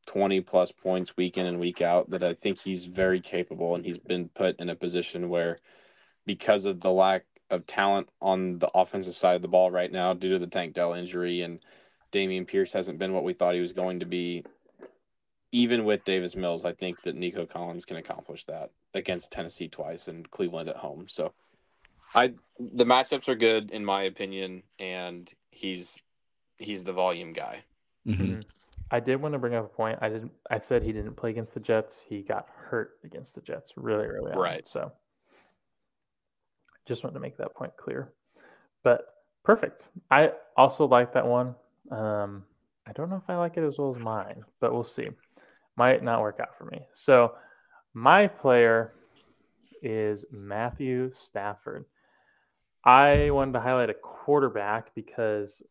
[0.06, 3.84] 20 plus points week in and week out that I think he's very capable and
[3.84, 5.58] he's been put in a position where
[6.24, 10.14] because of the lack of talent on the offensive side of the ball right now
[10.14, 11.60] due to the Tank Dell injury and
[12.12, 14.42] Dameon Pierce hasn't been what we thought he was going to be.
[15.54, 20.08] Even with Davis Mills, I think that Nico Collins can accomplish that against Tennessee twice
[20.08, 21.06] and Cleveland at home.
[21.08, 21.34] So
[22.14, 26.00] I the matchups are good in my opinion, and he's
[26.58, 27.64] he's the volume guy.
[28.06, 28.22] Mm-hmm.
[28.22, 28.40] mm-hmm.
[28.90, 29.98] I did want to bring up a point.
[30.02, 30.32] I didn't.
[30.50, 32.02] I said he didn't play against the Jets.
[32.06, 34.38] He got hurt against the Jets really early on.
[34.38, 34.68] Right.
[34.68, 34.92] So
[36.86, 38.12] just wanted to make that point clear.
[38.82, 39.06] But
[39.44, 39.86] perfect.
[40.10, 41.54] I also like that one.
[41.90, 42.44] Um,
[42.86, 45.08] I don't know if I like it as well as mine, but we'll see.
[45.76, 46.86] Might not work out for me.
[46.92, 47.34] So
[47.94, 48.92] my player
[49.82, 51.86] is Matthew Stafford.
[52.84, 55.62] I wanted to highlight a quarterback because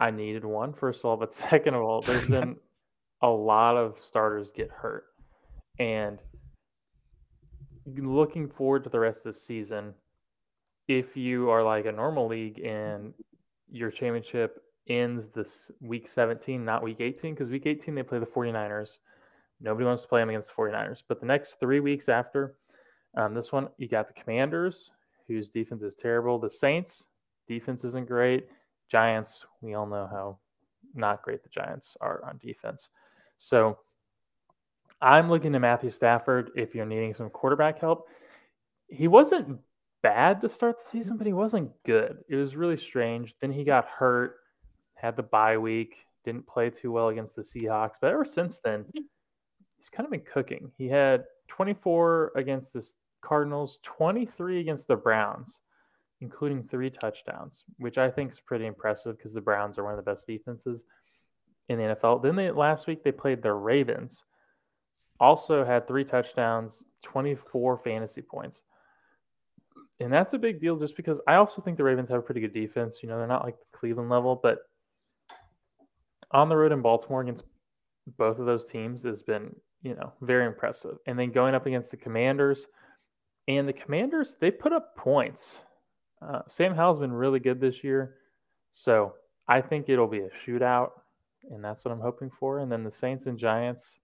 [0.00, 2.56] I needed one, first of all, but second of all, there's been
[3.22, 5.04] a lot of starters get hurt.
[5.78, 6.18] And
[7.96, 9.94] looking forward to the rest of the season,
[10.88, 13.14] if you are like a normal league and
[13.70, 18.26] your championship ends this week 17, not week 18, because week 18 they play the
[18.26, 18.98] 49ers.
[19.60, 21.02] Nobody wants to play them against the 49ers.
[21.06, 22.56] But the next three weeks after
[23.16, 24.90] um, this one, you got the Commanders,
[25.26, 26.38] whose defense is terrible.
[26.38, 27.06] The Saints,
[27.48, 28.46] defense isn't great.
[28.88, 30.38] Giants, we all know how
[30.94, 32.90] not great the Giants are on defense.
[33.38, 33.78] So
[35.00, 38.08] I'm looking to Matthew Stafford if you're needing some quarterback help.
[38.88, 39.58] He wasn't
[40.02, 42.18] bad to start the season, but he wasn't good.
[42.28, 43.34] It was really strange.
[43.40, 44.36] Then he got hurt,
[44.94, 47.96] had the bye week, didn't play too well against the Seahawks.
[48.00, 50.70] But ever since then, he's kind of been cooking.
[50.76, 52.86] He had 24 against the
[53.22, 55.60] Cardinals, 23 against the Browns,
[56.20, 60.04] including three touchdowns, which I think is pretty impressive because the Browns are one of
[60.04, 60.84] the best defenses
[61.68, 62.22] in the NFL.
[62.22, 64.22] Then they last week they played the Ravens,
[65.18, 68.64] also had three touchdowns, 24 fantasy points.
[70.00, 72.40] And that's a big deal just because I also think the Ravens have a pretty
[72.40, 73.02] good defense.
[73.02, 74.58] You know, they're not like the Cleveland level, but
[76.32, 77.44] on the road in Baltimore against
[78.18, 80.96] both of those teams has been, you know, very impressive.
[81.06, 82.66] And then going up against the Commanders,
[83.48, 85.60] and the Commanders, they put up points.
[86.20, 88.16] Uh, Sam Howell's been really good this year.
[88.72, 89.14] So
[89.48, 90.92] I think it'll be a shootout,
[91.50, 92.60] and that's what I'm hoping for.
[92.60, 93.98] And then the Saints and Giants,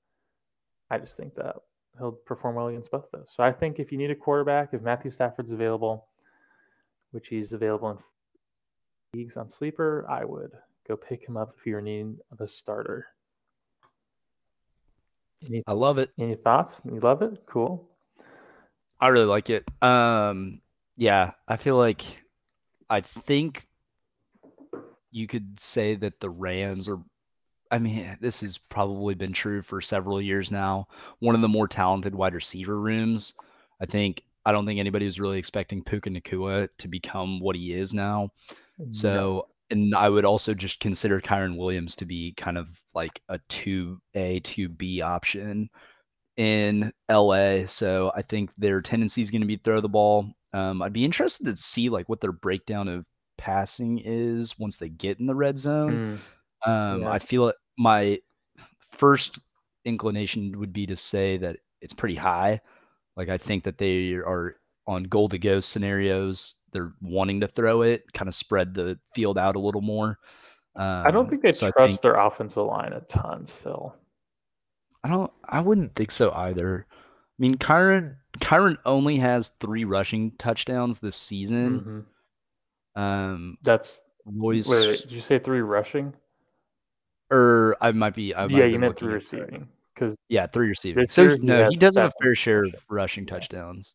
[0.90, 1.56] I just think that
[1.98, 3.30] he'll perform well against both those.
[3.34, 6.06] So I think if you need a quarterback, if Matthew Stafford's available,
[7.12, 7.98] which he's available in
[9.14, 10.52] leagues on sleeper, I would
[10.86, 13.06] go pick him up if you're needing of a starter.
[15.46, 16.10] Any, I love it.
[16.18, 16.80] Any thoughts?
[16.84, 17.42] You love it?
[17.46, 17.88] Cool.
[19.00, 19.64] I really like it.
[19.82, 20.60] Um,
[20.96, 22.02] yeah, I feel like
[22.90, 23.66] I think
[25.10, 26.98] you could say that the Rams are
[27.70, 30.88] I mean, this has probably been true for several years now.
[31.18, 33.34] One of the more talented wide receiver rooms.
[33.80, 37.74] I think I don't think anybody was really expecting Puka Nacua to become what he
[37.74, 38.30] is now.
[38.92, 43.38] So, and I would also just consider Kyren Williams to be kind of like a
[43.48, 45.68] two A, two B option
[46.38, 47.66] in LA.
[47.66, 50.32] So I think their tendency is going to be throw the ball.
[50.54, 53.04] Um, I'd be interested to see like what their breakdown of
[53.36, 56.20] passing is once they get in the red zone.
[56.64, 56.70] Mm.
[56.70, 57.10] Um, yeah.
[57.10, 57.56] I feel it.
[57.76, 58.20] My
[58.96, 59.40] first
[59.84, 62.60] inclination would be to say that it's pretty high.
[63.16, 66.54] Like I think that they are on goal to go scenarios.
[66.72, 70.18] They're wanting to throw it, kind of spread the field out a little more.
[70.76, 73.96] Um, I don't think they so trust think, their offensive line a ton still.
[75.04, 75.32] I don't.
[75.44, 76.86] I wouldn't think so either.
[76.90, 76.94] I
[77.38, 82.06] mean, Kyren Kyren only has three rushing touchdowns this season.
[82.96, 83.00] Mhm.
[83.00, 86.14] Um, That's Royce, wait, wait, Did you say three rushing?
[87.30, 88.34] or I might be.
[88.34, 91.08] I might yeah, you meant three receiving because Yeah, three receiving.
[91.08, 92.84] So year he no, has he does have a fair share of rushing.
[92.88, 93.30] rushing Yeah.
[93.34, 93.94] touchdowns.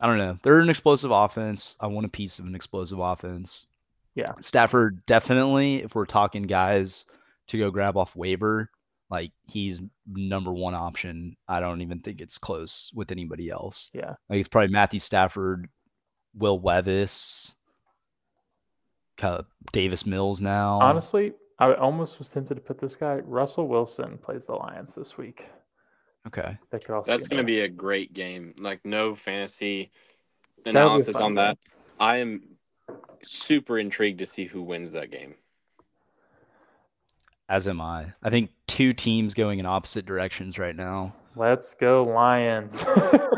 [0.00, 0.38] I don't know.
[0.42, 1.76] They're an explosive offense.
[1.80, 3.66] I want a piece of an explosive offense.
[4.14, 4.32] Yeah.
[4.40, 7.06] Stafford definitely, if we're talking guys
[7.48, 8.70] to go grab off waiver,
[9.10, 11.36] like he's number one option.
[11.48, 13.90] I don't even think it's close with anybody else.
[13.92, 15.68] yeah, Like it's probably Matthew Stafford,
[16.34, 17.54] Will Levis,
[19.16, 20.80] Ka- Davis Mills now.
[20.80, 23.16] honestly, I almost was tempted to put this guy.
[23.16, 25.46] Russell Wilson plays the Lions this week.
[26.26, 26.58] Okay.
[26.70, 28.54] That could also That's going to be a great game.
[28.58, 29.90] Like no fantasy
[30.64, 31.58] That'll be a analysis fun on that.
[31.58, 31.74] game.
[31.98, 32.42] I am
[33.22, 35.34] super intrigued to see who wins that game.
[37.48, 38.12] As am I.
[38.22, 41.14] I think two teams going in opposite directions right now.
[41.34, 42.84] Let's go Lions.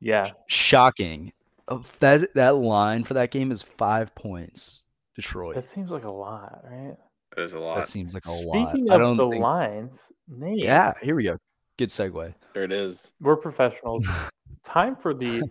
[0.00, 1.32] yeah, Shocking.
[1.66, 4.84] Oh, That that line for that game is five points.
[5.16, 5.54] Detroit.
[5.54, 6.96] that seems like a lot, right?
[7.36, 7.76] There's a lot.
[7.76, 8.70] That seems like a lot.
[8.70, 9.42] Speaking of the think.
[9.42, 11.38] Lions, Nate, Yeah, here we go.
[11.78, 12.34] Good segue.
[12.52, 13.12] There it is.
[13.20, 14.06] we're professionals.
[14.64, 15.42] Time for the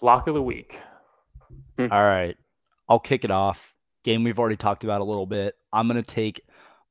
[0.00, 0.78] lock of the week.
[1.78, 1.86] Hmm.
[1.92, 2.36] All right.
[2.88, 3.74] I'll kick it off.
[4.04, 5.56] Game we've already talked about a little bit.
[5.72, 6.40] I'm going to take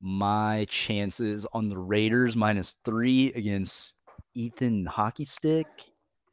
[0.01, 3.95] my chances on the Raiders minus three against
[4.35, 5.67] Ethan Hockey Stick.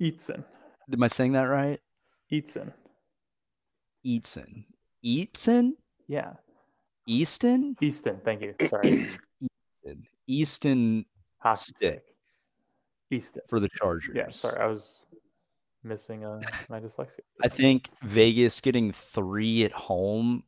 [0.01, 0.45] Eatson,
[0.93, 1.81] Am I saying that right?
[2.31, 2.73] Eatson.
[4.07, 4.65] Eatson.
[5.05, 5.73] Eatson?
[6.09, 6.35] Yeah,
[7.07, 7.77] Easton?
[7.81, 8.21] Easton.
[8.25, 8.55] Thank you.
[8.69, 8.89] Sorry,
[9.83, 11.05] Easton Easton
[11.39, 11.75] hockey Stick.
[11.77, 12.03] stick.
[13.11, 13.43] Easton.
[13.49, 14.15] for the Chargers.
[14.15, 15.01] Yeah, sorry, I was
[15.83, 17.21] missing uh, my dyslexia.
[17.43, 20.43] I think Vegas getting three at home,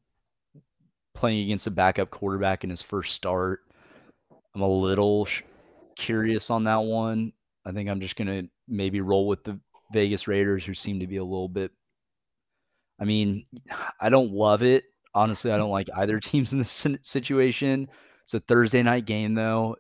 [1.19, 3.61] playing against a backup quarterback in his first start.
[4.55, 5.43] I'm a little sh-
[5.97, 7.33] curious on that one.
[7.67, 9.59] I think I'm just gonna maybe roll with the
[9.93, 11.73] Vegas Raiders, who seem to be a little bit.
[13.01, 13.47] I mean,
[14.01, 14.85] I don't love it.
[15.15, 17.89] Honestly, I don't like either teams in this situation.
[18.25, 19.77] It's a Thursday night game, though.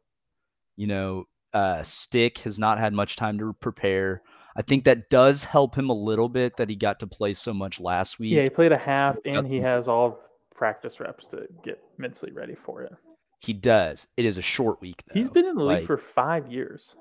[0.76, 4.22] You know, uh, Stick has not had much time to prepare.
[4.56, 7.54] I think that does help him a little bit that he got to play so
[7.54, 8.32] much last week.
[8.32, 10.20] Yeah, he played a half, and he has all
[10.58, 12.92] practice reps to get mentally ready for it.
[13.40, 14.08] He does.
[14.16, 15.18] It is a short week though.
[15.18, 16.94] He's been in the league Like- for five years.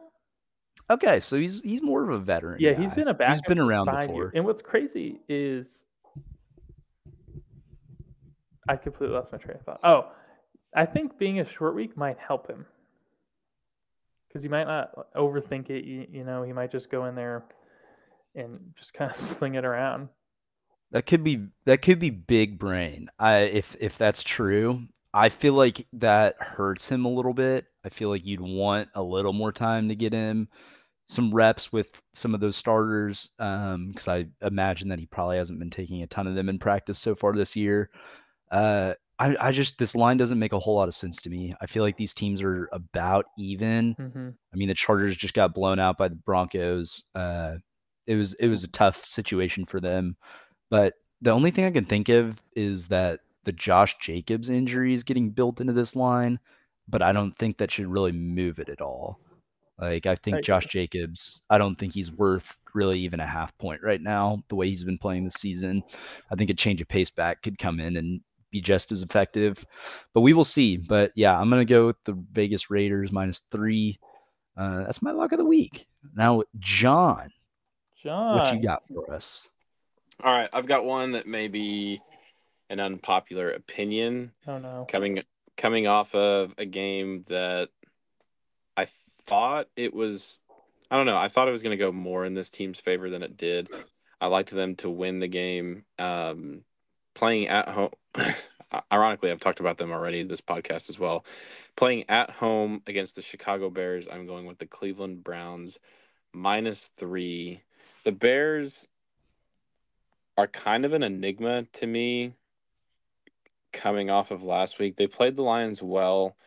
[0.89, 2.57] Okay, so he's he's more of a veteran.
[2.61, 3.03] Yeah, he's guy.
[3.03, 3.29] been a.
[3.29, 4.15] He's been around before.
[4.25, 4.31] Years.
[4.35, 5.83] And what's crazy is,
[8.69, 9.79] I completely lost my train of thought.
[9.83, 10.11] Oh,
[10.73, 12.65] I think being a short week might help him
[14.29, 15.83] because he might not overthink it.
[15.83, 17.43] You, you know, he might just go in there
[18.35, 20.07] and just kind of sling it around.
[20.91, 23.09] That could be that could be big brain.
[23.19, 27.65] I if if that's true, I feel like that hurts him a little bit.
[27.83, 30.47] I feel like you'd want a little more time to get him
[31.07, 35.59] some reps with some of those starters um because I imagine that he probably hasn't
[35.59, 37.89] been taking a ton of them in practice so far this year.
[38.51, 41.55] Uh I, I just this line doesn't make a whole lot of sense to me.
[41.61, 43.97] I feel like these teams are about even.
[43.97, 47.03] hmm I mean, the Chargers just got blown out by the Broncos.
[47.15, 47.55] Uh,
[48.05, 50.17] it was it was a tough situation for them,
[50.69, 55.03] but the only thing I can think of is that the Josh Jacobs injury is
[55.03, 56.39] getting built into this line,
[56.87, 59.19] but I don't think that should really move it at all.
[59.79, 63.81] Like I think Josh Jacobs, I don't think he's worth really even a half point
[63.83, 64.43] right now.
[64.49, 65.83] The way he's been playing this season,
[66.31, 69.63] I think a change of pace back could come in and be just as effective.
[70.13, 70.77] But we will see.
[70.77, 73.99] But yeah, I'm gonna go with the Vegas Raiders minus three.
[74.57, 75.87] Uh, that's my luck of the week.
[76.15, 77.31] Now, John,
[78.01, 79.47] John, what you got for us?
[80.23, 82.01] All right, I've got one that may be
[82.69, 84.85] an unpopular opinion Oh no.
[84.89, 85.23] coming
[85.55, 87.69] coming off of a game that
[88.75, 90.41] I thought it was
[90.89, 93.09] I don't know, I thought it was going to go more in this team's favor
[93.09, 93.69] than it did.
[94.21, 96.63] I liked them to win the game um
[97.13, 97.91] playing at home
[98.91, 101.25] ironically I've talked about them already this podcast as well.
[101.75, 105.77] Playing at home against the Chicago Bears, I'm going with the Cleveland Browns
[106.33, 107.61] minus 3.
[108.03, 108.87] The Bears
[110.37, 112.33] are kind of an enigma to me
[113.73, 114.95] coming off of last week.
[114.95, 116.37] They played the Lions well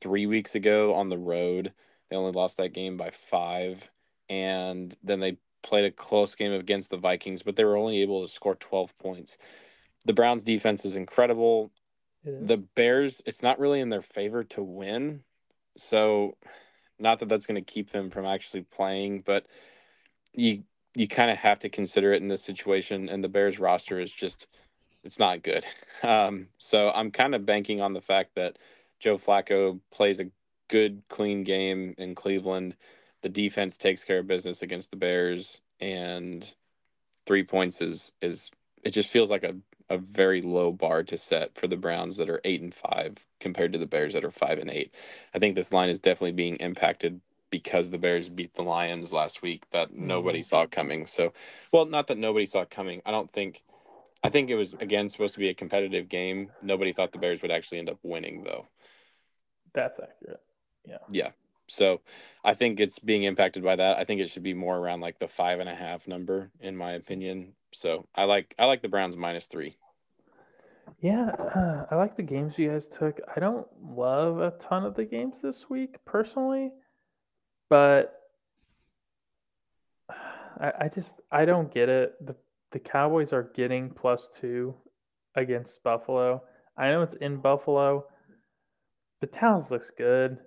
[0.00, 1.72] three weeks ago on the road.
[2.08, 3.90] They only lost that game by five.
[4.28, 8.24] And then they played a close game against the Vikings, but they were only able
[8.24, 9.36] to score 12 points.
[10.04, 11.72] The Browns defense is incredible.
[12.24, 12.46] Is.
[12.46, 15.22] The Bears, it's not really in their favor to win.
[15.76, 16.36] So,
[16.98, 19.46] not that that's going to keep them from actually playing, but
[20.32, 20.62] you
[20.96, 23.08] you kind of have to consider it in this situation.
[23.08, 24.48] And the Bears roster is just
[25.04, 25.64] it's not good.
[26.02, 28.58] Um, so I'm kind of banking on the fact that
[29.00, 30.30] Joe Flacco plays a
[30.68, 32.76] good, clean game in Cleveland.
[33.22, 36.46] The defense takes care of business against the Bears, and
[37.26, 38.50] three points is is
[38.84, 39.54] it just feels like a,
[39.88, 43.72] a very low bar to set for the Browns that are eight and five compared
[43.72, 44.94] to the Bears that are five and eight.
[45.34, 47.20] I think this line is definitely being impacted
[47.54, 51.06] because the Bears beat the Lions last week that nobody saw coming.
[51.06, 51.32] So,
[51.70, 53.00] well, not that nobody saw coming.
[53.06, 53.62] I don't think.
[54.24, 56.50] I think it was again supposed to be a competitive game.
[56.62, 58.66] Nobody thought the Bears would actually end up winning, though.
[59.72, 60.40] That's accurate.
[60.84, 60.98] Yeah.
[61.12, 61.30] Yeah.
[61.68, 62.00] So
[62.42, 63.98] I think it's being impacted by that.
[63.98, 66.76] I think it should be more around like the five and a half number, in
[66.76, 67.52] my opinion.
[67.72, 69.76] So I like I like the Browns minus three.
[71.00, 73.20] Yeah, uh, I like the games you guys took.
[73.36, 76.72] I don't love a ton of the games this week personally,
[77.68, 78.20] but
[80.60, 82.14] I, I just I don't get it.
[82.24, 82.36] The
[82.72, 84.74] the Cowboys are getting plus two
[85.36, 86.42] against Buffalo.
[86.76, 88.06] I know it's in Buffalo,
[89.20, 90.38] but Dallas looks good,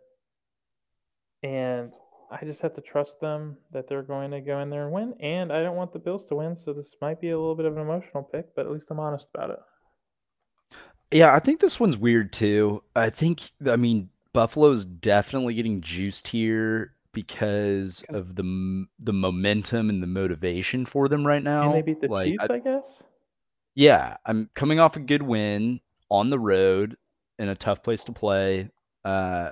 [1.44, 1.94] and
[2.30, 5.14] I just have to trust them that they're going to go in there and win.
[5.22, 7.66] And I don't want the Bills to win, so this might be a little bit
[7.66, 9.60] of an emotional pick, but at least I'm honest about it.
[11.12, 12.84] Yeah, I think this one's weird too.
[12.94, 19.90] I think, I mean, Buffalo's definitely getting juiced here because 'Cause- of the the momentum
[19.90, 21.66] and the motivation for them right now.
[21.66, 23.04] and they beat the Like, Chiefs, I- I guess.
[23.76, 26.96] yeah, I'm coming off a good win on the road
[27.40, 28.70] in a tough place to play,
[29.04, 29.52] uh,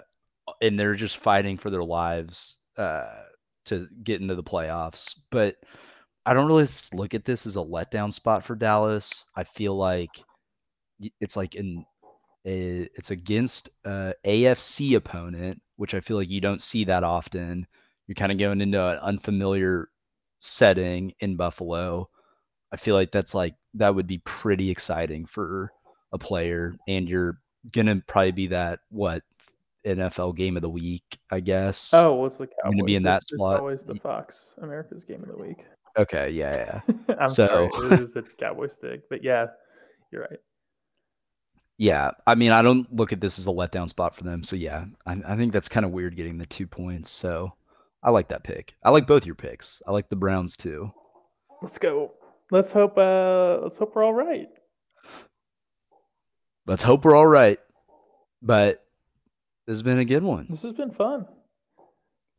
[0.61, 3.23] and they're just fighting for their lives uh,
[3.65, 5.15] to get into the playoffs.
[5.31, 5.55] But
[6.25, 9.25] I don't really look at this as a letdown spot for Dallas.
[9.35, 10.11] I feel like
[11.19, 11.85] it's like in
[12.45, 17.03] a, it's against uh, a AFC opponent, which I feel like you don't see that
[17.03, 17.65] often.
[18.07, 19.89] You're kind of going into an unfamiliar
[20.39, 22.09] setting in Buffalo.
[22.71, 25.71] I feel like that's like that would be pretty exciting for
[26.11, 27.39] a player, and you're
[27.71, 29.23] gonna probably be that what
[29.87, 31.93] NFL game of the week, I guess.
[31.93, 32.73] Oh, what's the Cowboys?
[32.73, 33.53] gonna be in that It's- slot.
[33.55, 35.57] It's always the Fox America's game of the week.
[35.97, 37.15] Okay, yeah, yeah.
[37.19, 39.47] I'm So- sorry, it was the Cowboy stick, but yeah,
[40.11, 40.39] you're right.
[41.77, 44.43] Yeah, I mean, I don't look at this as a letdown spot for them.
[44.43, 47.11] So yeah, I, I think that's kind of weird getting the two points.
[47.11, 47.53] So
[48.01, 48.75] I like that pick.
[48.83, 49.81] I like both your picks.
[49.85, 50.91] I like the Browns too.
[51.61, 52.13] Let's go.
[52.51, 52.97] Let's hope.
[52.97, 54.47] Uh, let's hope we're all right.
[56.65, 57.59] Let's hope we're all right.
[58.41, 58.85] But
[59.67, 60.47] this has been a good one.
[60.49, 61.25] This has been fun.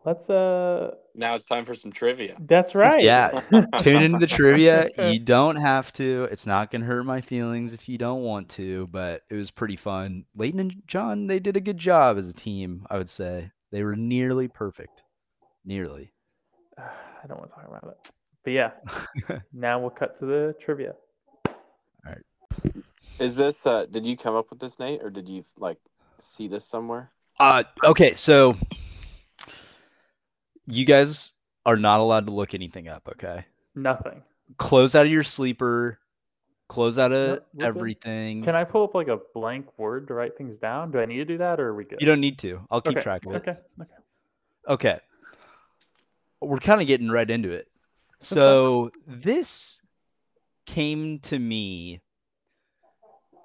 [0.05, 0.30] Let's.
[0.30, 2.36] Uh, Now it's time for some trivia.
[2.40, 3.02] that's right.
[3.02, 3.40] Yeah,
[3.78, 4.90] Tune into the trivia.
[4.98, 6.24] You don't have to.
[6.24, 8.86] It's not gonna hurt my feelings if you don't want to.
[8.88, 10.26] But it was pretty fun.
[10.36, 12.86] Leighton and John, they did a good job as a team.
[12.90, 15.02] I would say they were nearly perfect.
[15.64, 16.12] Nearly.
[16.78, 18.10] I don't want to talk about it,
[18.44, 19.38] but yeah.
[19.52, 20.94] now we'll cut to the trivia.
[21.46, 21.54] All
[22.04, 22.74] right.
[23.18, 23.64] Is this?
[23.66, 25.78] uh Did you come up with this, Nate, or did you like
[26.18, 27.10] see this somewhere?
[27.40, 28.54] Uh, okay, so
[30.66, 31.32] you guys
[31.64, 33.44] are not allowed to look anything up, okay?
[33.74, 34.22] Nothing.
[34.58, 35.98] Close out of your sleeper,
[36.68, 37.64] close out of No, good.
[37.64, 38.42] everything.
[38.42, 40.90] Can I pull up like a blank word to write things down?
[40.90, 42.00] Do I need to do that, or are we good?
[42.00, 42.60] You don't need to.
[42.70, 43.02] I'll keep okay.
[43.02, 43.36] track of it.
[43.36, 43.56] Okay.
[43.80, 43.90] Okay.
[44.68, 45.00] Okay.
[46.40, 47.68] We're kind of getting right into it.
[48.20, 49.80] So this
[50.66, 52.00] came to me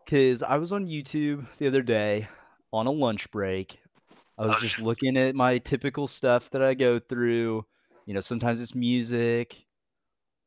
[0.06, 2.28] because I was on YouTube the other day
[2.74, 3.80] on a lunch break.
[4.42, 7.64] I was just looking at my typical stuff that I go through.
[8.08, 9.56] You know, sometimes it's music,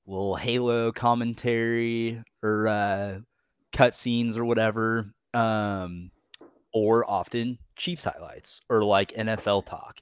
[0.04, 3.18] little Halo commentary, or uh,
[3.72, 5.14] cutscenes or whatever.
[5.32, 6.10] Um,
[6.72, 10.00] or often Chiefs highlights or like NFL talk.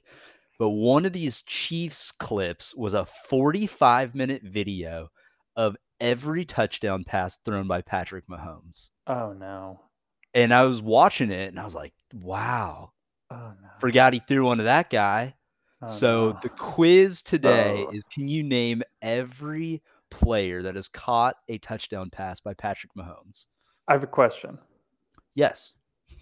[0.57, 5.09] But one of these Chiefs clips was a 45 minute video
[5.55, 8.89] of every touchdown pass thrown by Patrick Mahomes.
[9.05, 9.81] Oh no.
[10.33, 12.92] And I was watching it and I was like, wow,
[13.33, 13.69] Oh no.
[13.79, 15.35] forgot he threw one to that guy.
[15.81, 16.39] Oh, so no.
[16.41, 17.91] the quiz today Oh.
[17.91, 23.47] is can you name every player that has caught a touchdown pass by Patrick Mahomes?
[23.87, 24.57] I have a question.
[25.35, 25.73] Yes.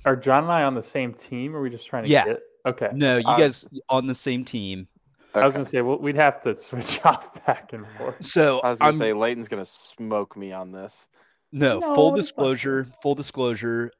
[0.05, 1.55] Are John and I on the same team?
[1.55, 2.25] Or are we just trying to Yeah.
[2.25, 2.39] get?
[2.65, 2.89] Okay.
[2.93, 4.87] No, you Uh, guys on the same team.
[5.35, 8.23] I was gonna say well, we'd have to switch off back and forth.
[8.23, 11.07] So I was gonna I'm say Leighton's gonna smoke me on this.
[11.51, 13.91] No, No, full it's not disclosure, full disclosure.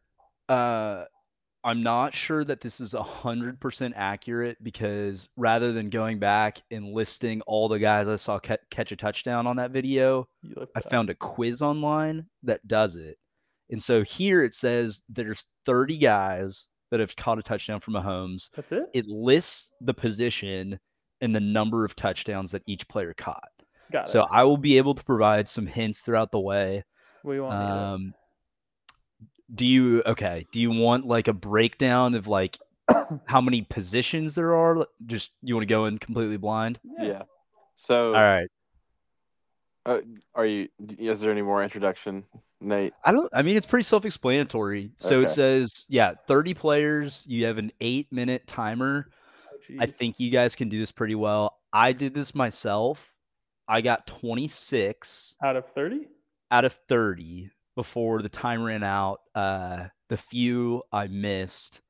[0.49, 1.05] Uh,
[1.64, 7.41] I'm not sure that this is 100% accurate because rather than going back and listing
[7.41, 10.89] all the guys I saw ca- catch a touchdown on that video, I up.
[10.89, 13.18] found a quiz online that does it.
[13.70, 18.49] And so here it says there's 30 guys that have caught a touchdown from Mahomes.
[18.55, 18.89] That's it.
[18.93, 20.80] It lists the position
[21.22, 23.49] and the number of touchdowns that each player caught.
[23.91, 24.28] Got So it.
[24.32, 26.84] I will be able to provide some hints throughout the way.
[27.24, 28.14] We want Um,
[29.53, 30.47] Do you okay?
[30.51, 32.57] Do you want like a breakdown of like
[33.25, 34.87] how many positions there are?
[35.05, 36.79] Just you want to go in completely blind?
[36.99, 37.23] Yeah.
[37.75, 38.47] So, All right.
[39.85, 40.01] uh,
[40.35, 40.69] are you?
[40.99, 42.23] Is there any more introduction,
[42.59, 42.93] Nate?
[43.03, 43.29] I don't.
[43.33, 44.91] I mean, it's pretty self-explanatory.
[44.97, 47.23] So it says, yeah, 30 players.
[47.25, 49.09] You have an eight-minute timer.
[49.09, 51.57] Oh, I think you guys can do this pretty well.
[51.73, 53.11] I did this myself.
[53.67, 56.07] I got 26 out of 30?
[56.51, 59.22] out of 30 before the time ran out.
[59.34, 61.82] Uh, the few I missed,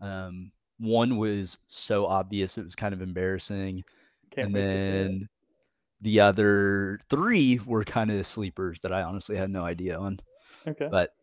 [0.00, 3.84] um, one was so obvious it was kind of embarrassing,
[4.30, 5.08] Can't and wait to hear it.
[5.08, 5.28] then
[6.00, 10.20] the other three were kind of sleepers that I honestly had no idea on.
[10.66, 10.88] Okay.
[10.90, 11.14] But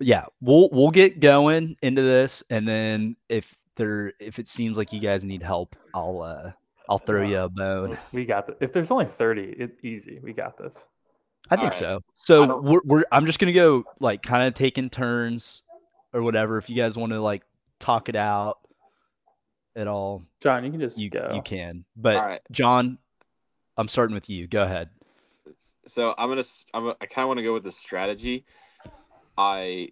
[0.00, 4.92] yeah, we'll we'll get going into this, and then if there if it seems like
[4.92, 6.52] you guys need help, I'll uh
[6.88, 7.98] I'll throw you a bone.
[8.12, 8.56] We got this.
[8.60, 10.20] If there's only 30, it's easy.
[10.22, 10.84] We got this.
[11.50, 11.78] I think Alright.
[11.78, 12.00] so.
[12.14, 15.62] So we're, we're I'm just gonna go like kind of taking turns
[16.12, 16.58] or whatever.
[16.58, 17.42] If you guys want to like
[17.78, 18.58] talk it out
[19.74, 21.30] at all, John, you can just you go.
[21.34, 21.84] you can.
[21.96, 22.40] But All right.
[22.50, 22.98] John,
[23.76, 24.46] I'm starting with you.
[24.46, 24.90] Go ahead.
[25.86, 26.40] So I'm gonna.
[26.40, 26.82] s- I'm.
[26.82, 28.44] gonna- I kind of want to go with the strategy.
[29.38, 29.90] I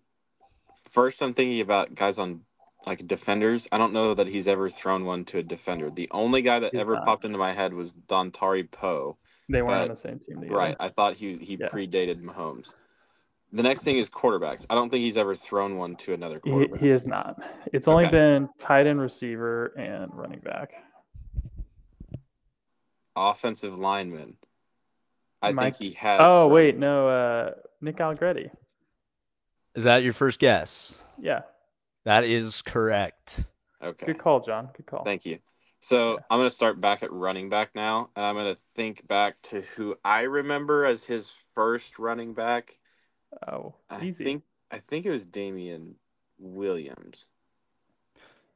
[0.91, 2.43] first I'm thinking about guys on
[2.87, 3.67] like defenders.
[3.73, 5.91] I don't know that he's ever thrown one to a defender.
[5.91, 7.05] The only guy that He's ever not.
[7.05, 9.17] popped into my head was Dontari Poe.
[9.49, 10.57] They weren't on the same team together.
[10.57, 10.77] Right.
[10.81, 11.69] I thought he he Yeah.
[11.69, 12.75] predated Mahomes.
[13.53, 14.67] The next thing is quarterbacks.
[14.69, 16.81] I don't think he's ever thrown one to another He, quarterback.
[16.81, 17.41] he is not.
[17.73, 18.11] It's only Okay.
[18.13, 20.73] been tight end receiver and running back.
[23.15, 24.37] Offensive lineman.
[25.43, 26.21] I Mike- think he has.
[26.21, 28.51] Oh thrown- wait, no, uh, Nick Allegretti.
[29.75, 30.95] Is that your first guess?
[31.19, 31.43] Yeah,
[32.05, 33.45] That is correct.
[33.83, 34.07] Okay.
[34.07, 34.71] good call, John.
[34.77, 35.05] Good call.
[35.05, 35.39] Thank you.
[35.89, 36.19] So Yeah.
[36.31, 38.11] I'm going to start back at running back now.
[38.17, 42.77] And I'm going to think back to who I remember as his first running back.
[43.47, 45.95] Oh, I think I think it was Damien
[46.39, 47.29] Williams.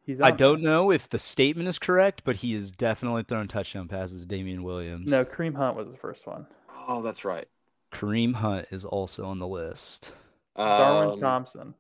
[0.02, 0.20] He's.
[0.20, 4.22] I don't know if the statement is correct, but he has definitely thrown touchdown passes
[4.22, 5.08] to Damien Williams.
[5.08, 6.46] No, Kareem Hunt was the first one.
[6.88, 7.46] Oh, that's right.
[7.92, 10.12] Kareem Hunt is also on the list.
[10.56, 11.74] Darwin Um, Thompson.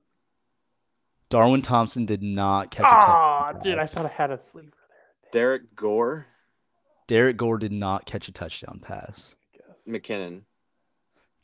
[1.28, 3.62] Darwin Thompson did not catch a Ah, touchdown.
[3.62, 3.94] dude, I pass.
[3.94, 4.76] thought I had a sleeper
[5.32, 6.26] Derrick Gore,
[7.06, 9.34] Derrick Gore did not catch a touchdown pass.
[9.54, 9.64] guess.
[9.86, 10.42] McKinnon.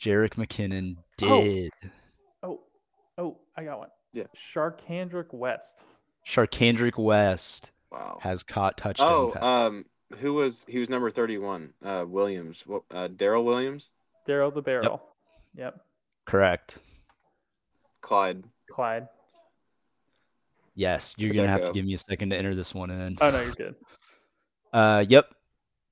[0.00, 1.42] Jerick McKinnon Oh.
[1.42, 1.72] did.
[2.42, 2.60] Oh,
[3.18, 3.88] oh, I got one.
[4.12, 4.24] Yeah.
[4.36, 5.84] Charcandrick West.
[6.26, 8.18] Charcandrick West Wow.
[8.22, 9.42] has caught touchdown Oh, pass.
[9.42, 9.86] um,
[10.18, 11.72] who was he was number 31?
[11.82, 12.62] Uh, Williams.
[12.66, 12.82] What?
[12.90, 13.90] Uh, Darrel Williams.
[14.28, 15.02] Daryl the Barrel.
[15.54, 15.80] Yep.
[16.26, 16.78] Correct.
[18.02, 18.44] Clyde.
[18.70, 19.08] Clyde.
[20.76, 21.66] Yes, you're gonna have go?
[21.68, 23.16] to give me a second to enter this one in.
[23.20, 23.74] Oh no, you're good.
[24.72, 25.26] Uh, yep.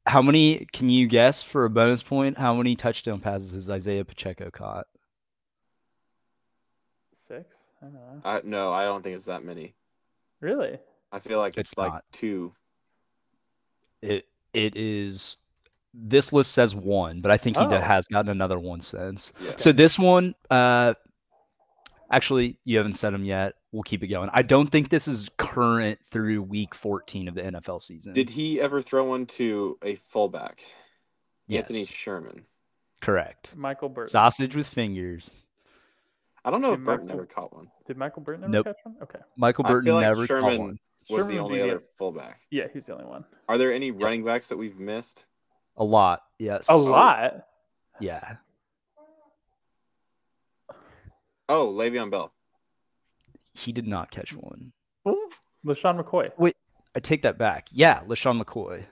[0.07, 2.37] How many can you guess for a bonus point?
[2.37, 4.87] How many touchdown passes has Isaiah Pacheco caught?
[7.27, 7.57] Six.
[7.81, 8.21] I don't know.
[8.25, 9.75] Uh, no, I don't think it's that many.
[10.41, 10.79] Really?
[11.11, 12.05] I feel like it's, It's like not.
[12.13, 12.53] two.
[14.03, 15.39] It it is.
[15.95, 17.81] This list says one, but I think he Oh.
[17.81, 19.33] has gotten another one since.
[19.41, 19.53] Yeah.
[19.57, 20.95] So this one, uh,
[22.15, 23.55] actually, you haven't said them yet.
[23.73, 24.31] We'll keep it going.
[24.33, 28.13] I don't think this is current through week 14 of the NFL season.
[28.13, 30.61] Did he ever throw one to a fullback?
[31.47, 32.45] yes, Anthony Sherman.
[33.01, 33.55] correct.
[33.57, 34.09] Michael Burton.
[34.11, 35.29] Sausage with fingers.
[36.45, 37.71] I don't know if Did Burton Michael- ever caught one.
[37.87, 38.67] Did Michael Burton ever Nope.
[38.67, 38.97] catch one?
[39.03, 39.19] Okay.
[39.37, 40.79] Michael I Burton feel like never caught Sherman- one.
[41.11, 42.41] Was Sherman the would only other the- fullback.
[42.51, 43.25] Yeah, he's the only one.
[43.49, 45.27] Are there any running backs that we've missed?
[45.77, 46.23] A lot.
[46.39, 46.67] Yes.
[46.69, 47.47] A lot.
[48.01, 48.37] Yeah.
[51.49, 52.33] Oh, Le'Veon Bell.
[53.53, 54.73] He did not catch one.
[55.67, 56.31] LeSean McCoy.
[56.39, 56.57] Wait,
[56.95, 57.69] I take that back.
[57.73, 58.85] Yeah, LeSean McCoy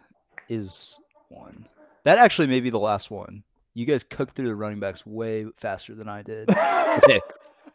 [0.49, 0.99] is
[1.29, 1.67] one.
[2.05, 3.43] That actually may be the last one.
[3.75, 6.49] You guys cooked through the running backs way faster than I did.
[7.05, 7.21] Okay.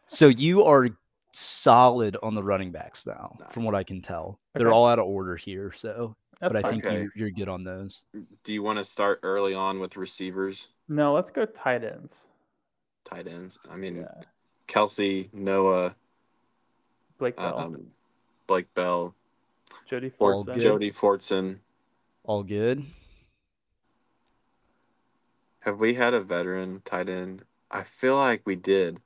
[0.05, 0.89] So you are
[1.33, 4.39] solid on the running backs now, from what I can tell.
[4.53, 6.71] They're all out of order here, so That's but I fine.
[6.81, 6.95] think Okay.
[7.01, 8.03] you're, you're good on those.
[8.43, 12.15] Do you want to start early on with receivers, No, let's go tight ends.
[13.05, 13.57] tight ends?
[13.71, 14.21] I mean, Yeah.
[14.67, 15.95] Kelce, Noah,
[17.17, 17.59] Blake Bell.
[17.59, 17.87] um,
[18.47, 19.15] Blake Bell,
[19.85, 20.59] Jody Fortson.
[20.59, 21.59] Jody Fortson.
[22.23, 22.83] All good.
[25.59, 27.43] Have we had a veteran tight end?
[27.69, 28.99] I feel like we did.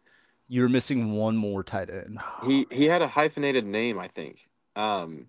[0.47, 2.19] You're missing one more tight end.
[2.45, 4.47] He he had a hyphenated name, I think.
[4.75, 5.27] Um,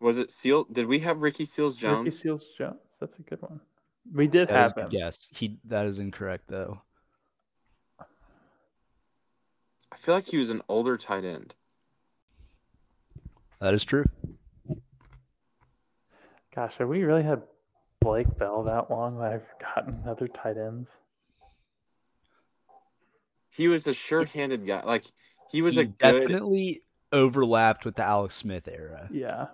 [0.00, 0.64] was it Seal?
[0.64, 2.04] Did we have Ricky Seals Jones?
[2.06, 2.80] Ricky Seals Jones.
[2.98, 3.60] That's a good one.
[4.12, 4.90] We did That is have him.
[4.90, 5.28] good guess.
[5.30, 6.82] He that is incorrect though.
[9.92, 11.54] I feel like he was an older tight end.
[13.60, 14.04] That is true.
[16.54, 17.42] Gosh, have we really had
[18.00, 20.90] Blake Bell that long that I've forgotten other tight ends?
[23.50, 24.82] he was a sure-handed guy.
[24.84, 25.04] Like
[25.50, 25.98] he was he a good.
[25.98, 26.82] definitely
[27.12, 29.08] overlapped with the Alex Smith era.
[29.12, 29.48] Yeah.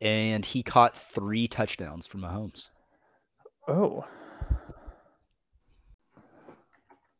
[0.00, 2.68] And he caught three touchdowns from Mahomes.
[3.66, 4.04] Oh.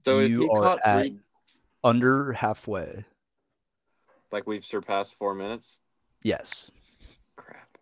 [0.08, 1.18] So if you he are caught at three,
[1.84, 3.04] under halfway.
[4.32, 5.80] like we've surpassed four minutes.
[6.22, 6.70] Yes.
[7.36, 7.76] Crap.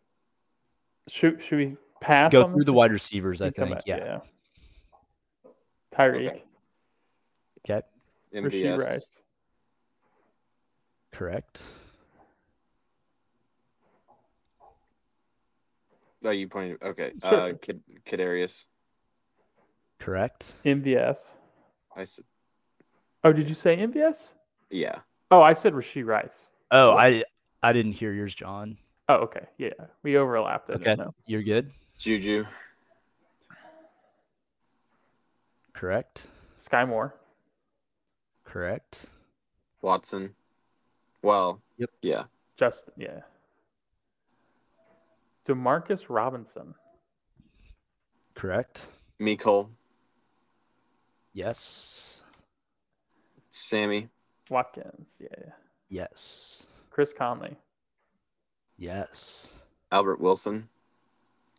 [1.07, 2.33] Should should we pass?
[2.33, 3.70] Go on through the or wide receivers, I think.
[3.70, 3.83] back?
[3.87, 4.20] Yeah.
[5.95, 6.43] Tyreek, Okay.
[7.70, 7.87] Okay.
[8.35, 8.79] Rashee MVS.
[8.79, 9.20] Rice,
[11.12, 11.62] Correct.
[16.24, 16.83] Oh, you pointed.
[16.83, 17.12] Okay.
[17.22, 17.41] Sure.
[17.41, 18.66] Uh, Kid, Kadarius.
[20.01, 20.45] Correct.
[20.64, 21.37] MVS.
[21.97, 22.20] I s-
[23.24, 24.32] Oh, did you say MVS?
[24.70, 25.01] yeah.
[25.30, 26.47] Oh, I said Rashee Rice.
[26.70, 27.05] Oh, What?
[27.05, 27.24] I
[27.62, 28.76] I didn't hear yours, John.
[29.09, 29.47] Oh, okay.
[29.59, 29.70] Yeah,
[30.03, 30.70] we overlapped.
[30.70, 30.84] I Okay.
[30.84, 31.14] didn't.
[31.26, 31.72] You're good.
[31.99, 32.44] Juju.
[35.72, 36.26] Correct.
[36.57, 37.14] Sky Moore.
[38.44, 39.07] Correct.
[39.82, 40.34] Watson.
[41.22, 41.61] Well.
[41.78, 41.90] Yep.
[42.03, 42.24] Yeah.
[42.57, 42.92] Justin.
[42.97, 43.20] Yeah.
[45.47, 46.74] Demarcus Robinson.
[48.34, 48.86] Correct.
[49.20, 49.68] Mecole.
[51.37, 52.22] Yes.
[53.51, 54.09] Sammy.
[54.49, 55.16] Watkins.
[55.20, 55.28] Yeah.
[55.39, 55.53] Yeah.
[55.91, 56.66] Yes.
[56.89, 57.55] Chris Conley.
[58.78, 59.47] Yes.
[59.93, 60.66] Albert Wilson.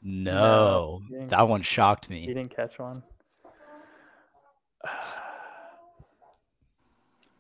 [0.02, 1.02] No.
[1.08, 2.22] he didn't- that one shocked me.
[2.22, 3.04] He didn't catch one.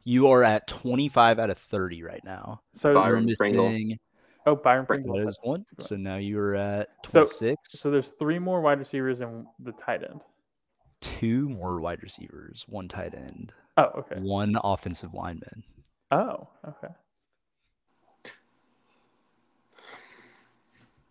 [0.03, 2.61] You are at 25 out of 30 right now.
[2.71, 3.69] So You're Byron Pringle.
[3.69, 3.99] missing
[4.45, 5.17] oh Byron Pringle.
[5.17, 5.65] that is one.
[5.79, 7.79] So now you're at So- 26.
[7.79, 10.21] So there's three more wide receivers and the tight end.
[11.01, 14.19] Two more wide receivers, one tight end, Oh, okay.
[14.19, 15.63] one offensive lineman.
[16.11, 16.93] Oh, okay.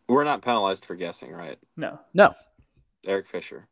[0.09, 1.59] We're not penalized for guessing, right?
[1.76, 2.34] No, No,
[3.07, 3.66] Eric Fisher.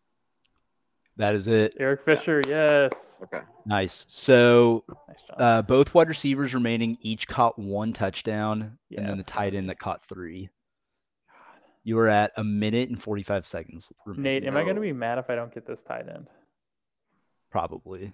[1.16, 1.74] that is it.
[1.78, 2.42] Eric Fisher.
[2.46, 3.16] Yes.
[3.22, 3.40] Okay.
[3.66, 4.04] Nice.
[4.08, 9.24] So Nice uh, both wide receivers remaining each caught one touchdown, Yeah, and then the
[9.24, 10.48] tight end that caught three.
[11.84, 13.92] You are at a minute and 45 seconds.
[14.06, 16.28] remaining, Nate, am I going to be mad if I don't get this tight end?
[17.50, 18.10] Probably.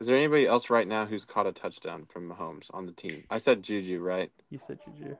[0.00, 3.24] Is there anybody else right now who's caught a touchdown from Mahomes on the team?
[3.30, 4.30] I said Juju, right?
[4.48, 5.16] You said Juju.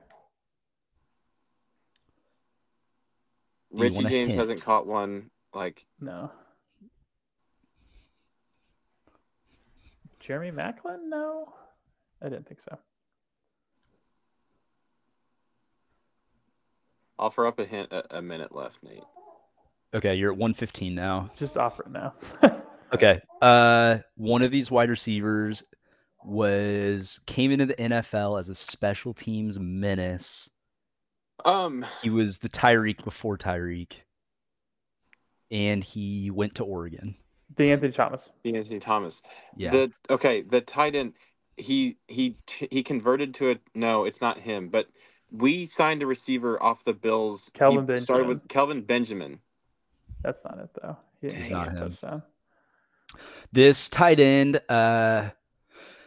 [3.71, 4.39] You Richie James hint?
[4.39, 5.29] hasn't caught one.
[5.53, 6.31] Like No.
[10.19, 11.09] Jeremy Maclin?
[11.09, 11.53] No.
[12.21, 12.77] I didn't think so.
[17.19, 17.91] Offer up a hint.
[17.91, 19.03] A, a minute left, Nate.
[19.93, 21.29] Okay, you're at 115 now.
[21.35, 22.13] Just offer it now.
[22.93, 23.21] Okay.
[23.41, 25.63] Uh, one of these wide receivers
[26.23, 30.49] was came into the NFL as a special teams menace.
[31.45, 33.93] Um, He was the Tyreek before Tyreek,
[35.51, 37.15] and he went to Oregon.
[37.55, 38.29] DeAnthony Thomas.
[38.43, 39.21] The Anthony Thomas.
[39.55, 39.71] Yeah.
[39.71, 41.13] The okay, the tight end.
[41.57, 42.37] He he
[42.71, 44.05] he converted to a no.
[44.05, 44.87] It's not him, but
[45.31, 47.49] we signed a receiver off the Bills.
[47.53, 49.39] Kelvin he Started with Kelvin Benjamin.
[50.23, 50.97] That's not it though.
[51.21, 51.77] He didn't get not a him.
[51.77, 52.23] touchdown.
[53.51, 55.29] This tight end uh,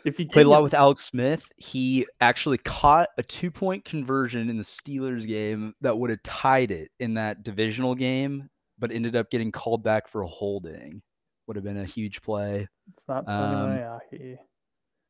[0.04, 1.50] If you played give a lot with Alex Smith.
[1.56, 6.70] He actually caught a two point conversion in the Steelers game that would have tied
[6.70, 8.48] it in that divisional game,
[8.78, 11.02] but ended up getting called back for a holding.
[11.46, 12.68] Would have been a huge play.
[12.92, 14.38] it's not Tony um,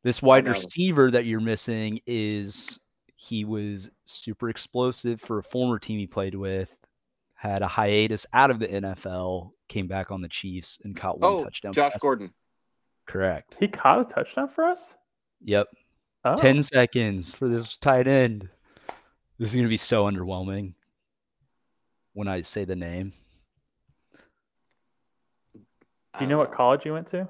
[0.03, 2.81] This wide receiver that you're missing is
[3.23, 6.77] he was super explosive for a former team he played with.
[7.35, 11.31] Had a hiatus out of the NFL, came back on the Chiefs and caught one
[11.31, 11.73] Oh, touchdown.
[11.73, 12.01] Josh pass.
[12.01, 12.33] Gordon.
[13.07, 13.57] Correct.
[13.61, 14.95] He caught a touchdown for us.
[15.45, 15.69] Yep.
[16.25, 18.49] Oh, 10 seconds for this tight end.
[19.39, 20.75] This is going to be so underwhelming
[22.15, 23.13] when I say the name.
[25.55, 25.61] Do
[26.21, 27.29] you know I what college you went to?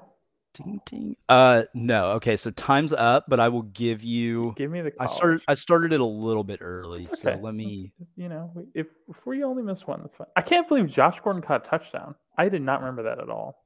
[0.53, 1.15] Ding, ding.
[1.29, 2.11] Uh, no.
[2.11, 4.53] Okay, so time's up, but I will give you.
[4.55, 4.93] Give me the.
[4.99, 5.41] I started.
[5.47, 7.41] I started it a little bit early, It's so okay.
[7.41, 7.91] let That's- me.
[8.15, 10.27] you know, if if we only miss one, that's fine.
[10.35, 12.13] I can't believe Josh Gordon caught a touchdown.
[12.37, 13.63] I did not remember that at all.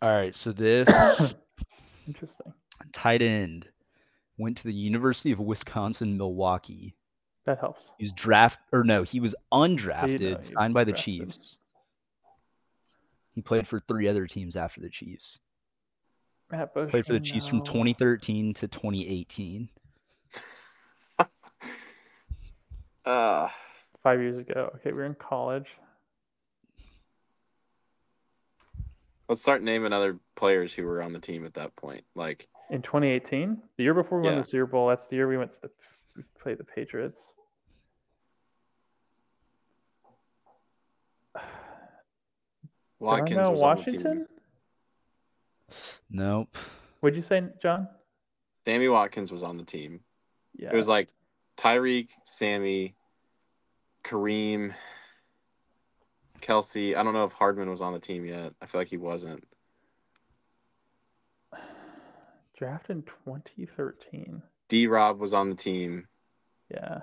[0.00, 0.88] All right, so this
[2.06, 2.52] Interesting.
[2.92, 3.66] tight end
[4.38, 6.94] went to the University of Wisconsin Milwaukee.
[7.44, 7.90] That helps.
[7.98, 10.92] He was draft or no, he was undrafted, he was signed by the.
[10.92, 11.58] Chiefs.
[13.34, 15.40] He played for three other teams after the Chiefs.
[16.52, 16.90] Matt Bush.
[16.90, 19.68] Played for the Chiefs from 2013 to 2018.
[23.04, 23.48] Uh,
[24.00, 24.70] Five years ago.
[24.76, 25.66] Okay, we were in college.
[29.28, 32.04] let's start naming other players who were on the team at that point.
[32.14, 34.40] Like In 2018, the year before we won Yeah.
[34.42, 35.70] the Super Bowl, that's the year we went to the
[36.16, 37.32] we played the Patriots.
[43.00, 43.92] Watkins Darnell was on the team.
[44.02, 44.26] Washington.
[46.12, 46.56] Nope.
[47.00, 47.88] What'd you say, John?
[48.64, 50.00] Sammy Watkins was on the team.
[50.54, 50.70] Yeah.
[50.72, 51.08] It was like
[51.56, 52.94] Tyreek, Sammy,
[54.04, 54.74] Kareem,
[56.40, 56.94] Kelce.
[56.94, 58.52] I don't know if Hardman was on the team yet.
[58.60, 59.42] I feel like he wasn't.
[62.56, 64.42] drafted in 2013.
[64.68, 66.06] D Rob was on the team.
[66.70, 67.00] Yeah.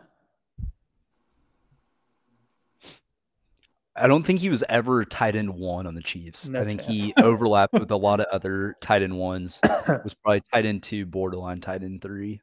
[4.00, 6.45] I don't think he was ever tight end one on the Chiefs.
[6.47, 9.60] No I think he overlapped with a lot of other tight end ones.
[9.64, 12.41] Was probably tight end two, borderline tight end three.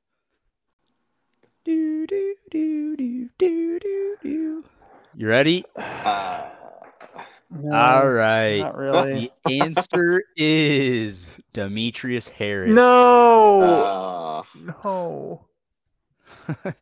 [1.64, 4.64] Do do do do do do do.
[5.16, 5.64] You ready?
[5.76, 6.42] Uh,
[7.48, 8.58] No, All right.
[8.58, 9.30] Not really.
[9.44, 12.72] The answer is Demetrius Harris.
[12.72, 13.62] no.
[13.62, 14.42] uh,
[14.84, 15.46] no.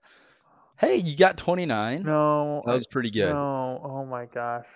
[0.79, 2.03] hey, you got 29.
[2.03, 2.63] No.
[2.67, 3.31] That was pretty good.
[3.33, 3.81] No.
[3.85, 4.67] Oh my gosh.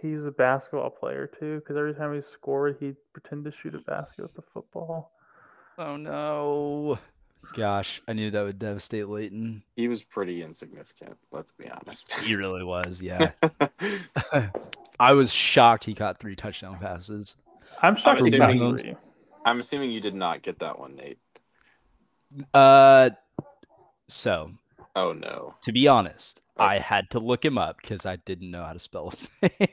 [0.00, 3.78] He's a basketball player too, because every time he scored, he'd pretend to shoot a
[3.78, 5.12] basket with the football.
[5.78, 6.98] Oh no.
[7.54, 9.62] Gosh, I knew that would devastate Leighton.
[9.76, 11.16] he was pretty insignificant.
[11.30, 12.12] Let's be honest.
[12.20, 13.32] He really was, yeah.
[15.00, 17.34] I was shocked he caught three touchdown passes.
[17.82, 18.96] I'm shocked he got assuming- three.
[19.46, 21.18] I'm assuming you did not get that one, Nate.
[22.54, 23.10] Uh,
[24.08, 24.50] so
[24.96, 25.54] Oh no.
[25.62, 26.64] to be honest, Oh.
[26.64, 29.68] I had to look him up because I didn't know how to spell his name,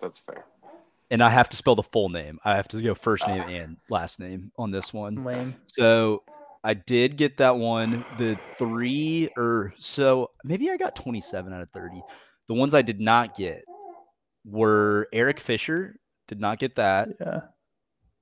[0.00, 0.44] That's fair.
[1.12, 2.40] and I have to spell the full name.
[2.44, 3.48] I have to go first name Ah.
[3.50, 5.22] and last name on this one.
[5.24, 5.54] Lane.
[5.68, 6.24] So
[6.64, 8.04] I did get that one.
[8.18, 12.02] The three or so maybe I got 27 out of 30.
[12.48, 13.64] The ones I did not get
[14.44, 15.94] were Eric Fisher.
[16.26, 17.10] Did not get that.
[17.20, 17.40] Yeah.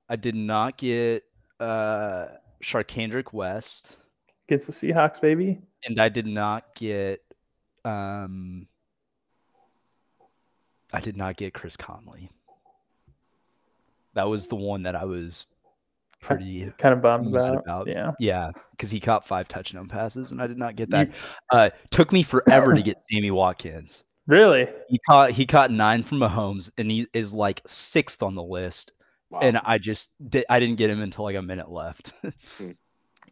[0.07, 1.23] I did not get
[1.59, 2.27] uh
[2.63, 3.97] Sharkandrick West.
[4.47, 5.59] Against the Seahawks, baby.
[5.85, 7.21] And I did not get
[7.83, 8.67] um
[10.93, 12.29] I did not get Chris Conley.
[14.13, 15.45] That was the one that I was
[16.21, 17.57] pretty Kind of bummed about.
[17.57, 17.87] about.
[17.87, 18.11] Yeah.
[18.19, 21.09] Yeah, because he caught five touchdown passes, and I did not get that.
[21.51, 24.03] Uh, took me forever to get Sammy Watkins.
[24.27, 24.67] Really?
[24.89, 28.93] He caught he caught nine from Mahomes, and he is like sixth on the list.
[29.29, 29.41] Wow.
[29.41, 32.11] And I just did, I didn't get him until like a minute left.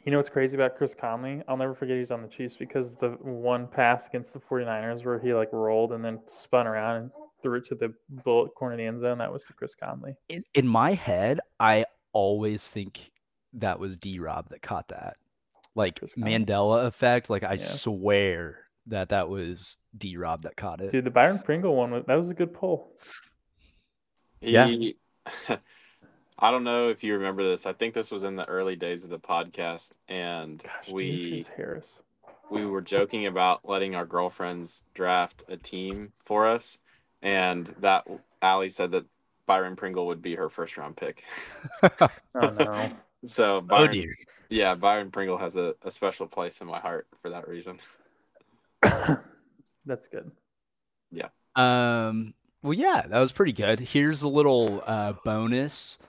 [0.06, 1.42] You know what's crazy about Chris Conley?
[1.48, 5.18] I'll never forget he's on the Chiefs because the one pass against the 49ers where
[5.20, 8.80] he like rolled and then spun around and threw it to the bullet corner of
[8.80, 9.18] the end zone.
[9.20, 10.16] That was to Chris Conley.
[10.28, 13.12] in, in my head, I always think
[13.54, 15.16] that was D Rob that caught that,
[15.74, 17.30] like Mandela effect.
[17.30, 17.58] Like I Yeah.
[17.58, 20.92] swear that that was D Rob that caught it.
[20.92, 22.92] Dude, the Byron Pringle one was that was a good pull.
[24.42, 24.68] Yeah.
[26.40, 27.66] He, I don't know if you remember this.
[27.66, 32.00] I think this was in the early days of the podcast, and Gosh, we Harris.
[32.50, 36.80] we were joking about letting our girlfriends draft a team for us,
[37.22, 38.08] and that
[38.42, 39.06] Allie said that
[39.46, 41.24] Byron Pringle would be her first round pick.
[42.36, 42.92] Oh no.
[43.26, 44.16] So oh Byron, dear.
[44.50, 47.80] yeah, Byron Pringle has a, a special place in my heart for that reason.
[49.86, 50.30] That's good.
[51.10, 51.30] Yeah.
[51.56, 53.80] Um, well, yeah, that was pretty good.
[53.80, 56.00] Here's a little uh, bonus.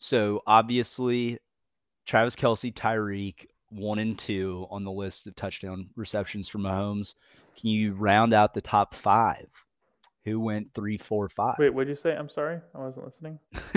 [0.00, 1.38] So obviously,
[2.06, 7.14] Travis Kelce, Tyreek, one and two on the list of touchdown receptions for Mahomes.
[7.60, 9.46] Can you round out the top five?
[10.24, 11.56] Who went three, four, five?
[11.58, 12.14] Wait, what'd you say?
[12.16, 12.60] I'm sorry.
[12.74, 13.38] I wasn't listening.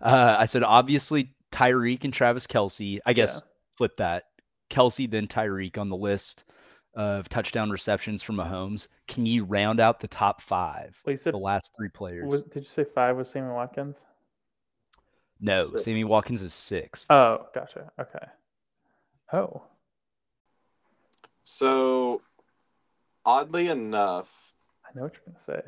[0.00, 3.00] uh, I said obviously Tyreek and Travis Kelce.
[3.04, 3.40] I guess Yeah.
[3.76, 4.24] flip that.
[4.70, 6.44] Kelce then Tyreek on the list
[6.94, 8.86] of touchdown receptions from Mahomes.
[9.08, 10.96] Can you round out the top five?
[11.04, 12.30] Well, you said The last three players.
[12.30, 13.98] was, did you say five was Sammy Watkins?
[15.40, 17.10] No, Sammy Watkins is sixth.
[17.10, 17.90] Oh, gotcha.
[18.00, 18.26] Okay.
[19.32, 19.62] Oh.
[21.44, 22.22] So,
[23.24, 24.28] oddly enough,
[24.84, 25.62] I know what you're gonna say.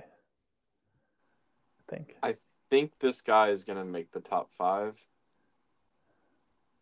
[1.89, 2.17] I think.
[2.23, 2.37] I
[2.71, 4.97] think this guy is gonna make the top five.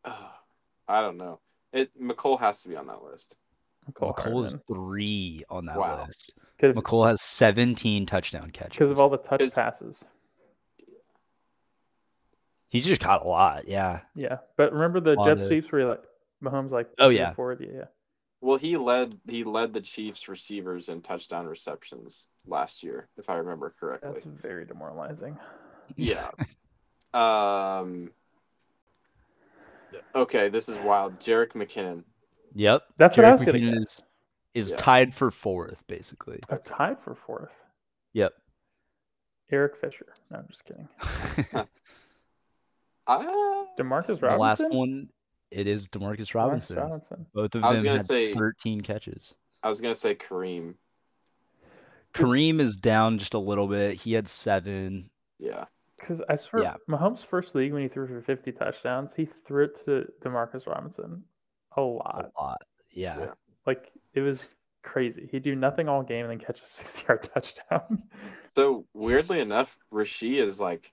[0.04, 0.28] Uh,
[0.88, 1.40] I don't know.
[1.72, 3.36] It Mecole has to be on that list.
[3.90, 6.04] Mecole, Mecole is three on that Wow.
[6.06, 6.32] list.
[6.56, 8.78] because Mecole has 17 touchdown catches.
[8.78, 10.04] because of all the touch passes.
[12.74, 13.68] He's just caught a lot.
[13.68, 14.00] Yeah.
[14.16, 16.02] Yeah, but remember the lot jet of- sweeps where he like
[16.42, 17.32] Mahomes like Oh, yeah.
[17.34, 17.84] forward, yeah.
[18.40, 23.36] Well, he led he led the Chiefs receivers in touchdown receptions last year, if I
[23.36, 24.10] remember correctly.
[24.12, 25.38] That's very demoralizing.
[25.94, 26.30] Yeah.
[27.14, 28.10] um.
[30.14, 31.20] Okay, this is wild.
[31.20, 32.02] Jerick McKinnon.
[32.54, 32.82] Yep.
[32.98, 33.78] That's what I Jerick was getting McKinnon at.
[33.82, 34.02] is
[34.54, 34.76] is Yeah.
[34.78, 36.40] tied for fourth, basically.
[36.50, 37.54] Oh, tied for fourth.
[38.14, 38.34] Yep.
[39.50, 40.12] Eric Fisher.
[40.30, 40.88] No, I'm just kidding.
[43.06, 45.08] I, Demarcus the last one,
[45.50, 46.76] it is Demarcus Demarcus Robinson.
[46.76, 47.26] Robinson.
[47.34, 49.34] Both of I was them gonna had say- 13 catches.
[49.62, 50.74] I was gonna say Kareem.
[52.14, 53.94] Kareem is down just a little bit.
[54.00, 55.10] He had seven.
[55.38, 55.64] Yeah.
[55.98, 56.74] Because I swear, Yeah.
[56.88, 61.24] Mahomes' first league when he threw for 50 touchdowns, he threw it to Demarcus Robinson
[61.76, 62.14] a lot.
[62.14, 62.32] A lot.
[62.38, 62.62] lot.
[62.92, 63.18] Yeah.
[63.18, 63.30] Yeah.
[63.66, 64.44] Like it was
[64.82, 65.28] crazy.
[65.32, 68.02] He'd do nothing all game and then catch a 60 yard touchdown.
[68.54, 70.92] So weirdly enough, Rashee is like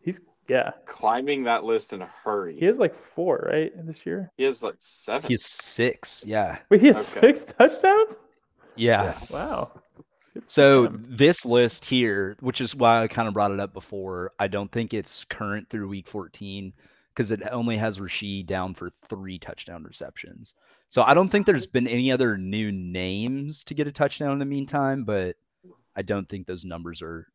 [0.00, 0.72] He's yeah.
[0.86, 2.58] climbing that list in a hurry.
[2.58, 4.30] He has like four right this year.
[4.36, 5.28] He has like seven.
[5.28, 6.24] He's six.
[6.26, 6.58] Yeah.
[6.70, 7.34] Wait, he has Okay.
[7.34, 8.16] six touchdowns.
[8.76, 9.18] Yeah.
[9.30, 9.80] Wow.
[10.46, 14.46] So this list here, which is why I kind of brought it up before, I
[14.46, 16.72] don't think it's current through week 14
[17.14, 20.54] because it only has Rashee down for three touchdown receptions.
[20.88, 24.38] So I don't think there's been any other new names to get a touchdown in
[24.38, 25.34] the meantime, but
[25.96, 27.26] I don't think those numbers are.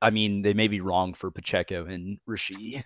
[0.00, 2.82] I mean, they may be wrong for Pacheco and Rashee,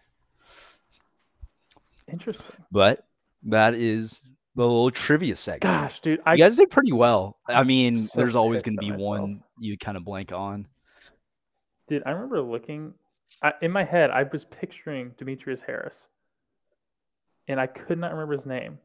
[2.11, 2.65] interesting.
[2.71, 3.07] but
[3.45, 4.21] that is
[4.57, 5.63] the little trivia segment.
[5.63, 7.39] Gosh, dude, I you guys did pretty well.
[7.47, 9.09] I mean, so there's always going to be myself.
[9.09, 10.67] one you kind of blank on.
[11.89, 12.95] dude, I remember looking
[13.43, 14.11] I, in my head.
[14.11, 16.09] I was picturing Demetrius Harris,
[17.49, 18.79] and I could not remember his name.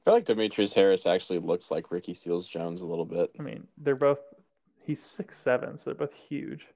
[0.00, 3.30] I feel like Demetrius Harris actually looks like Ricky Seals Jones a little bit.
[3.38, 4.18] I mean, they're both.
[4.84, 6.66] He's six seven, so they're both huge.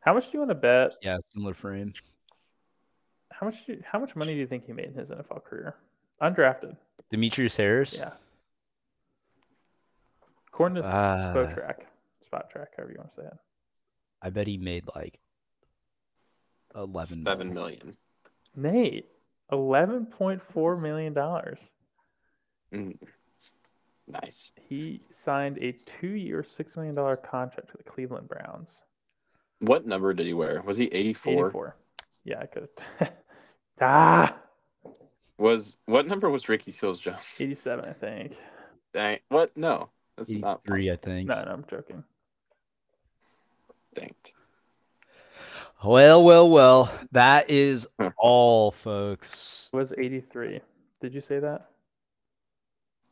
[0.00, 0.94] How much do you want to bet?
[1.02, 1.92] Yeah, similar frame.
[3.32, 3.66] How much?
[3.66, 5.74] Do you, how much money do you think he made in his NFL career?
[6.22, 6.76] Undrafted.
[7.10, 7.94] Demetrius Harris.
[7.94, 8.12] Yeah.
[10.48, 11.86] According to Uh, Spot Track,
[12.24, 13.38] Spotrac, however you want to say it.
[14.22, 15.18] I bet he made like
[16.74, 17.24] eleven.
[17.24, 17.62] Seven mil.
[17.64, 17.92] million.
[18.56, 19.06] Nate,
[19.52, 21.58] eleven point four million dollars.
[22.72, 22.98] Mm.
[24.10, 24.52] Nice.
[24.68, 28.80] He signed a two-year, six million dollar contract with the Cleveland Browns.
[29.60, 30.62] What number did he wear?
[30.62, 31.32] Was he 84?
[31.32, 31.76] Eighty-four.
[32.24, 32.68] Yeah, I could.
[33.80, 34.34] ah,
[35.36, 37.18] Was what number was Ricky Seals Jones?
[37.38, 38.36] eighty-seven, I think.
[38.94, 39.18] Dang.
[39.28, 39.56] What?
[39.56, 39.90] No.
[40.16, 41.28] That's not Three, I think.
[41.28, 42.02] No, no, I'm joking.
[43.94, 44.14] Dang.
[45.84, 46.92] Well, well, well.
[47.12, 47.86] That is
[48.16, 49.70] all, folks.
[49.72, 50.60] It was eighty-three.
[51.00, 51.68] Did you say that?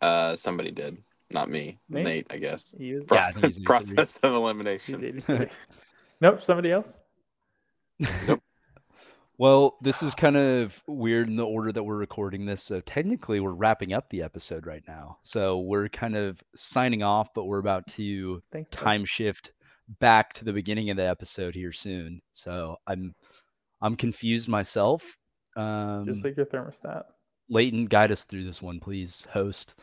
[0.01, 0.99] Uh, somebody did.
[1.31, 1.79] Not me.
[1.89, 2.05] Nate?
[2.05, 2.75] Nate, I guess.
[2.79, 3.07] He was.
[3.11, 5.23] Yeah, he's Process of elimination.
[6.21, 6.43] nope.
[6.43, 6.99] Somebody else.
[8.27, 8.43] Nope.
[9.39, 12.63] Well, this is kind of weird in the order that we're recording this.
[12.63, 15.19] So technically, we're wrapping up the episode right now.
[15.23, 18.75] So we're kind of signing off, but we're about to Thanks.
[18.75, 18.83] guys.
[18.83, 19.53] time shift
[20.01, 22.23] back to the beginning of the episode here soon.
[22.33, 23.15] So I'm
[23.83, 25.05] I'm confused myself.
[25.55, 27.05] Um, Just like your thermostat.
[27.49, 29.75] Leighton, guide us through this one, please, host.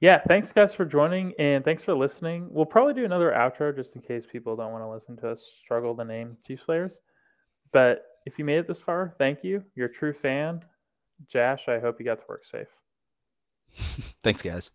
[0.00, 2.48] Yeah, thanks guys for joining and thanks for listening.
[2.50, 5.46] We'll probably do another outro just in case people don't want to listen to us
[5.62, 7.00] struggle to name Chiefs players.
[7.72, 9.62] But if you made it this far, thank you.
[9.74, 10.62] You're a true fan.
[11.28, 12.68] Josh, I hope you got to work safe.
[14.22, 14.70] Thanks, guys.